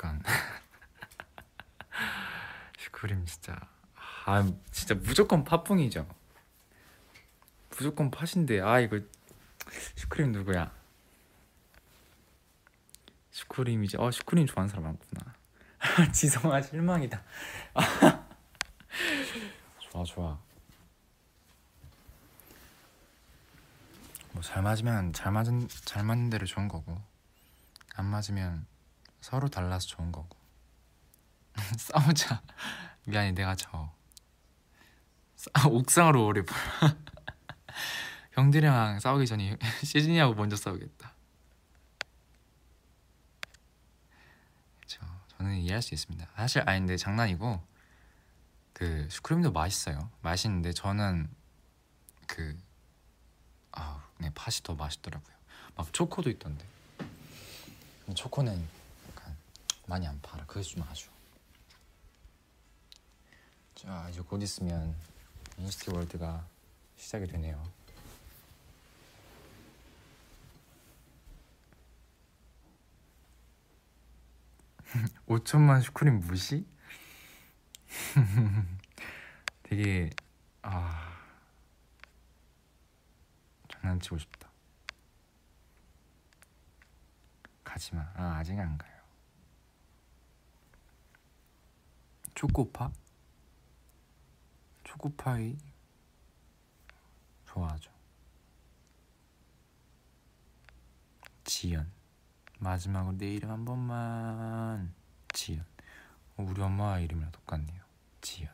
약간. 0.02 0.22
슈크림 2.80 3.26
진짜. 3.26 3.60
아 4.26 4.52
진짜 4.72 4.96
무조건 4.96 5.44
팥붕이죠. 5.44 6.08
무조건 7.78 8.10
팥인데 8.12 8.62
아 8.62 8.80
이거 8.80 9.00
슈크림 9.96 10.32
누구야? 10.32 10.72
슈크림이지 13.32 13.98
어 13.98 14.12
슈크림 14.12 14.46
좋아하는 14.48 14.70
사람 14.70 14.84
많구나. 14.86 15.36
지성아 16.12 16.62
실망이다. 16.64 17.22
좋아 19.80 20.04
좋아. 20.04 20.40
뭐 24.34 24.42
잘 24.44 24.62
맞으면 24.64 25.14
잘 25.14 25.32
맞은 25.32 25.68
잘 25.86 26.04
맞는 26.04 26.30
대로 26.30 26.46
좋은 26.46 26.68
거고. 26.68 27.02
안 27.96 28.06
맞으면 28.06 28.66
서로 29.22 29.48
달라서 29.48 29.88
좋은 29.88 30.12
거고. 30.12 30.38
싸우자. 31.78 32.42
미안해 33.06 33.32
내가 33.32 33.56
져. 33.56 33.94
싸, 35.36 35.50
옥상으로 35.68 36.26
오래 36.26 36.42
볼 36.44 36.56
형들이랑 38.34 39.00
싸우기 39.00 39.26
전에 39.26 39.58
시즌이하고 39.84 40.36
먼저 40.36 40.56
싸우겠다. 40.56 41.14
저는 45.42 45.58
이해할 45.58 45.82
수 45.82 45.96
있습니다. 45.96 46.28
사실 46.36 46.62
아닌데 46.70 46.98
장난이고 46.98 47.60
그 48.74 49.08
슈크림도 49.10 49.52
맛있어요. 49.52 50.12
맛있는데 50.22 50.72
저는 50.72 51.28
그 52.28 52.56
아, 53.72 54.08
네 54.20 54.30
팥이 54.36 54.58
더 54.64 54.76
맛있더라고요. 54.76 55.36
막 55.76 55.92
초코도 55.92 56.30
있던데 56.30 56.64
초코는 58.14 58.81
많이 59.88 60.08
안 60.08 60.20
팔아. 60.22 60.46
그게 60.46 60.62
좀 60.62 60.84
아쉬워. 60.84 61.14
자 63.76 64.08
이제 64.10 64.22
곧 64.22 64.42
있으면 64.42 64.96
인시티 65.58 65.92
월드가 65.92 66.46
시작이 66.98 67.28
되네요. 67.28 67.64
5천만 75.28 75.82
슈크림 75.82 76.20
무시? 76.20 76.66
되게 79.64 80.10
아 80.62 81.18
장난치고 83.70 84.18
싶다. 84.20 84.50
가지마. 87.64 88.02
아 88.16 88.38
아직 88.40 88.60
안 88.60 88.78
가요. 88.78 89.01
초코파? 92.36 92.92
초코파이 94.84 95.58
좋아하죠. 97.46 97.92
지연 101.44 101.92
마지막으로 102.60 103.18
내 103.18 103.34
이름 103.34 103.50
한 103.52 103.66
번만 103.66 104.94
지연. 105.34 105.66
어, 106.38 106.44
우리 106.44 106.62
엄마 106.62 107.00
이름이랑 107.00 107.32
똑같네요. 107.32 107.82
지연. 108.22 108.52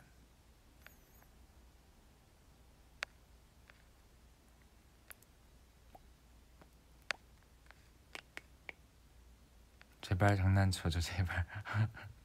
제발 10.01 10.37
장난쳐줘 10.37 11.01
제발. 11.01 11.45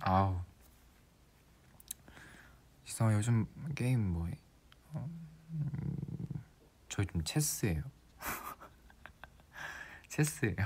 아우. 0.00 0.38
지성아 2.84 3.14
요즘 3.14 3.46
게임 3.74 4.12
뭐해? 4.12 4.38
어, 4.92 5.08
음, 5.50 6.42
저 6.88 7.02
요즘 7.02 7.24
체스예요. 7.24 7.82
체스예요. 10.08 10.56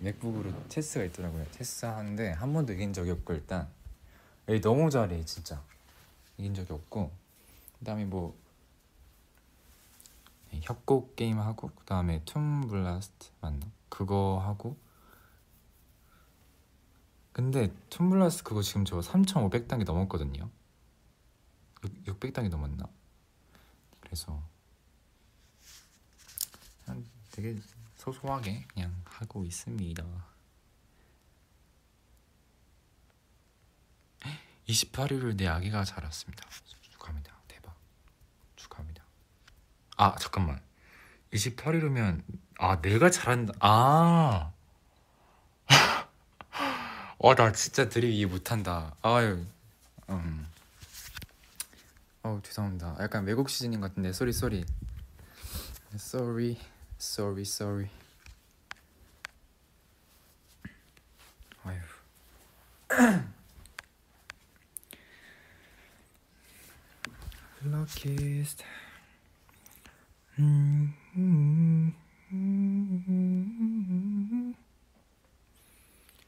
MacBook으로 0.00 0.52
체스가 0.68 1.04
있더라고요. 1.06 1.50
체스 1.52 1.86
하는데 1.86 2.32
한 2.32 2.52
번도 2.52 2.72
이긴 2.74 2.92
적이 2.92 3.12
없고 3.12 3.32
일단. 3.34 3.68
에이, 4.48 4.60
너무 4.60 4.90
잘해 4.90 5.24
진짜. 5.24 5.62
이긴 6.36 6.54
적이 6.54 6.74
없고. 6.74 7.10
그 7.78 7.84
다음에 7.84 8.04
뭐 8.04 8.36
협곡 10.62 11.16
게임 11.16 11.38
하고 11.38 11.70
그 11.74 11.84
다음에 11.84 12.22
Toon 12.24 12.66
Blast 12.66 13.28
맞나? 13.40 13.66
그거 13.88 14.40
하고 14.44 14.76
근데 17.32 17.72
툼 17.90 18.10
블라스 18.10 18.44
그거 18.44 18.62
지금 18.62 18.84
저 18.84 19.00
3,500단계 19.00 19.84
넘었거든요. 19.84 20.48
6, 21.82 22.04
600단계 22.04 22.48
넘었나? 22.48 22.84
그래서 24.00 24.40
되게 27.34 27.56
소소하게 27.96 28.64
그냥 28.68 28.94
하고 29.04 29.44
있습니다. 29.44 30.04
28일을 34.68 35.36
내 35.36 35.48
아기가 35.48 35.82
자랐습니다. 35.84 36.48
축하합니다. 36.82 37.36
대박. 37.48 37.74
축하합니다. 38.54 38.93
아 39.96 40.14
잠깐만. 40.16 40.60
28일이면 41.32 42.22
아 42.58 42.80
내가 42.80 43.10
자란다. 43.10 43.54
아. 43.60 44.52
와, 47.18 47.34
나 47.34 47.52
진짜 47.52 47.88
드립 47.88 48.10
이해 48.10 48.26
못한다. 48.26 48.94
아유, 49.02 49.44
음. 50.10 50.46
어 52.22 52.40
죄송합니다. 52.42 52.96
약간 53.00 53.24
외국 53.24 53.50
시즌인 53.50 53.80
것 53.80 53.88
같은데, 53.88 54.12
sorry 54.12 54.32
sorry. 54.32 54.64
쏘리, 55.96 56.58
쏘리 56.98 57.44
쏘리. 57.44 57.88
아유. 61.64 61.78
luckiest. 67.64 68.62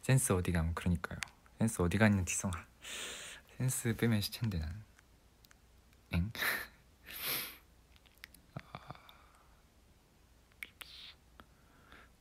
센스 0.03 0.33
어디 0.33 0.53
감 0.53 0.73
그러니까요. 0.75 1.19
센스 1.59 1.83
어디 1.83 1.99
갔냐 1.99 2.25
지성아. 2.25 2.53
센스 3.59 3.97
빼면 3.97 4.21
시체인데 4.21 4.61
난. 4.61 4.85
엥? 6.13 6.31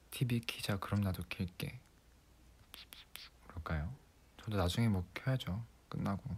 TV 0.10 0.40
키자 0.40 0.78
그럼 0.78 1.02
나도 1.02 1.22
킬게. 1.30 1.80
그럴까요? 3.48 3.94
저도 4.38 4.58
나중에 4.58 4.88
뭐 4.88 5.06
켜야죠. 5.14 5.64
끝나고. 5.90 6.36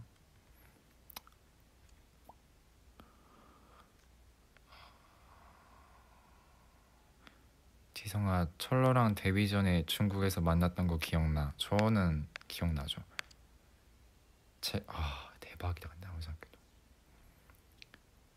지성아 8.08 8.46
철러랑 8.56 9.14
데뷔 9.14 9.46
전에 9.50 9.84
중국에서 9.84 10.40
만났던 10.40 10.86
거 10.86 10.96
기억나? 10.96 11.52
저는 11.58 12.26
기억나죠. 12.48 13.02
제, 14.62 14.82
아 14.86 15.30
대박이다 15.40 15.90
근데 15.90 16.06
아무리 16.06 16.22
생각해도 16.22 16.58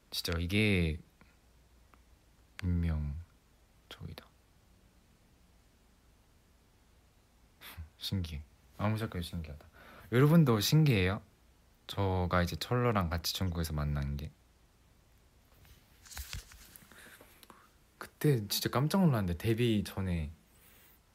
진짜 0.10 0.34
이게 0.40 1.00
운명 2.64 3.16
저기다. 3.88 4.26
신기해. 7.98 8.44
아무 8.78 8.98
생각해도 8.98 9.26
신기하다. 9.26 9.66
여러분도 10.12 10.60
신기해요? 10.60 11.22
저가 11.88 12.44
이제 12.44 12.58
철러랑 12.58 13.10
같이 13.10 13.34
중국에서 13.34 13.72
만난 13.72 14.18
게. 14.18 14.32
그때 18.22 18.48
진짜 18.50 18.70
깜짝 18.70 19.04
놀랐는데 19.04 19.38
데뷔 19.40 19.84
전에 19.84 20.30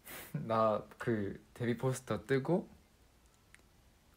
나 0.35 0.83
그 0.99 1.41
데뷔 1.55 1.79
포스터 1.79 2.27
뜨고 2.27 2.69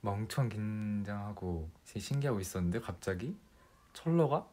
막 0.02 0.12
엄청 0.14 0.50
긴장하고 0.50 1.70
신기하고 1.86 2.40
있었는데 2.40 2.80
갑자기 2.80 3.38
철러가 3.94 4.48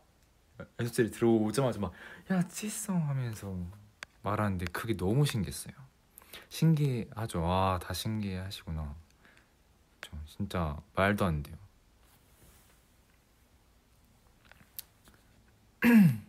연습실에 0.78 1.10
들어오자마자 1.10 1.80
막야 1.80 2.46
찌성 2.48 3.08
하면서 3.08 3.56
말하는데 4.20 4.66
그게 4.66 4.94
너무 4.94 5.24
신기했어요. 5.24 5.74
신기하죠. 6.50 7.40
와다 7.40 7.94
신기해 7.94 8.36
하시구나. 8.38 8.94
저 10.02 10.10
진짜 10.26 10.76
말도 10.94 11.24
안 11.24 11.42
돼요. 11.42 11.56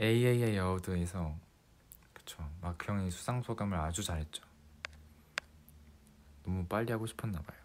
AAA 0.00 0.58
Award에서 0.58 1.36
그쵸 2.14 2.50
마크 2.62 2.90
형이 2.90 3.10
수상 3.10 3.42
소감을 3.42 3.76
아주 3.76 4.02
잘했죠. 4.02 4.42
너무 6.42 6.66
빨리 6.66 6.90
하고 6.90 7.06
싶었나 7.06 7.42
봐요. 7.42 7.58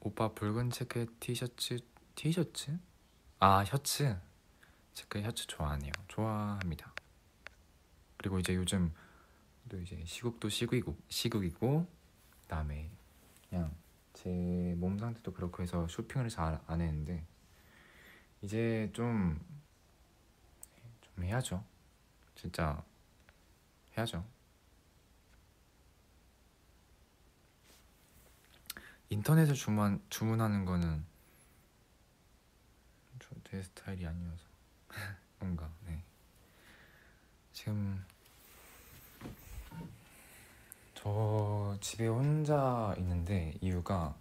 오빠 0.00 0.32
붉은 0.32 0.70
체크 0.70 1.14
티셔츠 1.20 1.78
티셔츠? 2.14 2.78
아 3.44 3.64
셔츠 3.64 4.16
체크 4.94 5.20
셔츠 5.20 5.48
좋아하네요. 5.48 5.90
좋아합니다. 6.06 6.92
그리고 8.16 8.38
이제 8.38 8.54
요즘 8.54 8.94
또 9.68 9.80
이제 9.80 10.00
시국도 10.06 10.48
시국이고 10.48 10.96
시국이고 11.08 11.88
그다음에 12.42 12.88
그냥 13.50 13.74
제 14.12 14.30
몸 14.78 14.96
상태도 14.98 15.32
그렇고 15.32 15.62
해서 15.62 15.88
쇼핑을 15.88 16.28
잘 16.28 16.60
안 16.68 16.80
했는데 16.80 17.24
이제 18.42 18.90
좀, 18.92 19.40
좀 21.00 21.24
해야죠. 21.24 21.64
진짜 22.36 22.80
해야죠. 23.96 24.24
인터넷에 29.10 29.52
주문 29.52 30.00
주문하는 30.10 30.64
거는 30.64 31.04
저 31.04 31.11
제 33.52 33.60
스타일이 33.60 34.06
아니어서 34.06 34.46
뭔가 35.38 35.70
네 35.84 36.02
지금 37.52 38.02
저 40.94 41.76
집에 41.78 42.06
혼자 42.06 42.94
있는데 42.96 43.52
이유가 43.60 44.16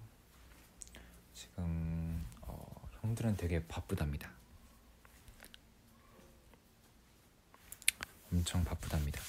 지금 1.33 2.25
어, 2.41 2.89
형들은 2.99 3.37
되게 3.37 3.65
바쁘답니다. 3.65 4.29
엄청 8.33 8.65
바쁘답니다. 8.65 9.21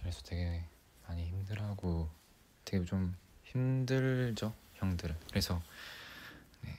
그래서 0.00 0.20
되게 0.24 0.62
많이 1.06 1.24
힘들하고 1.24 2.10
되게 2.66 2.84
좀 2.84 3.16
힘들죠 3.44 4.67
형들은. 4.78 5.16
그래서 5.28 5.62
네 6.62 6.76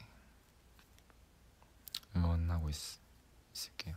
응원하고 2.15 2.69
있, 2.69 2.75
있을게요. 3.53 3.95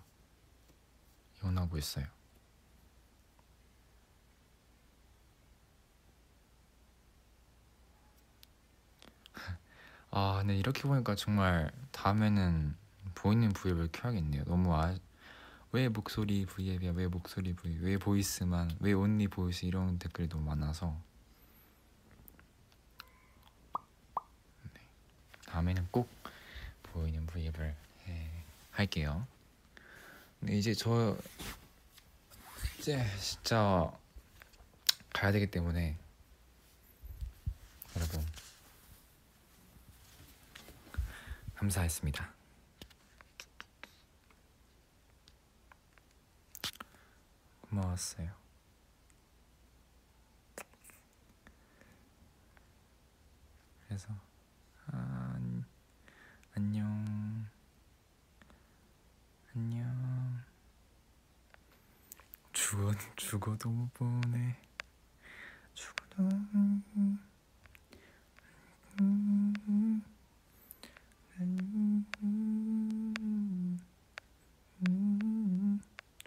응원하고 1.42 1.78
있어요. 1.78 2.06
아, 10.10 10.38
근데 10.40 10.56
이렇게 10.56 10.82
보니까 10.82 11.14
정말 11.14 11.70
다음에는 11.92 12.76
보이는 13.14 13.48
V앱을 13.50 13.88
켜야겠네요. 13.92 14.44
너무 14.44 14.74
아, 14.74 14.94
왜 15.72 15.88
목소리 15.88 16.44
V앱이야? 16.44 16.92
왜 16.92 17.06
목소리 17.08 17.54
브이? 17.54 17.78
왜 17.80 17.96
voice만? 17.98 18.76
왜 18.80 18.92
only 18.92 19.28
voice? 19.28 19.64
이런 19.64 19.98
댓글이 19.98 20.28
너무 20.28 20.44
많아서 20.44 21.00
다음에는 25.52 25.86
꼭 25.90 26.08
보이는 26.82 27.26
브이앱을 27.26 27.76
해, 28.06 28.30
할게요. 28.70 29.26
근데 30.40 30.56
이제 30.56 30.72
저 30.72 31.14
이제 32.78 33.04
진짜 33.20 33.92
가야 35.12 35.30
되기 35.30 35.46
때문에 35.50 35.98
여러분 37.94 38.26
감사했습니다. 41.56 42.32
고마웠어요. 47.60 48.30
그래서 53.86 54.08
아, 54.10 54.31
안녕. 56.62 57.44
안녕. 59.52 60.40
죽어 62.52 62.92
죽어도 63.16 63.68
못 63.68 63.92
보내. 63.94 64.56
죽어도 65.74 66.28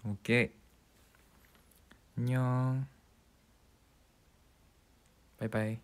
오케이. 0.04 0.52
안녕. 2.18 2.86
바이바이 5.38 5.80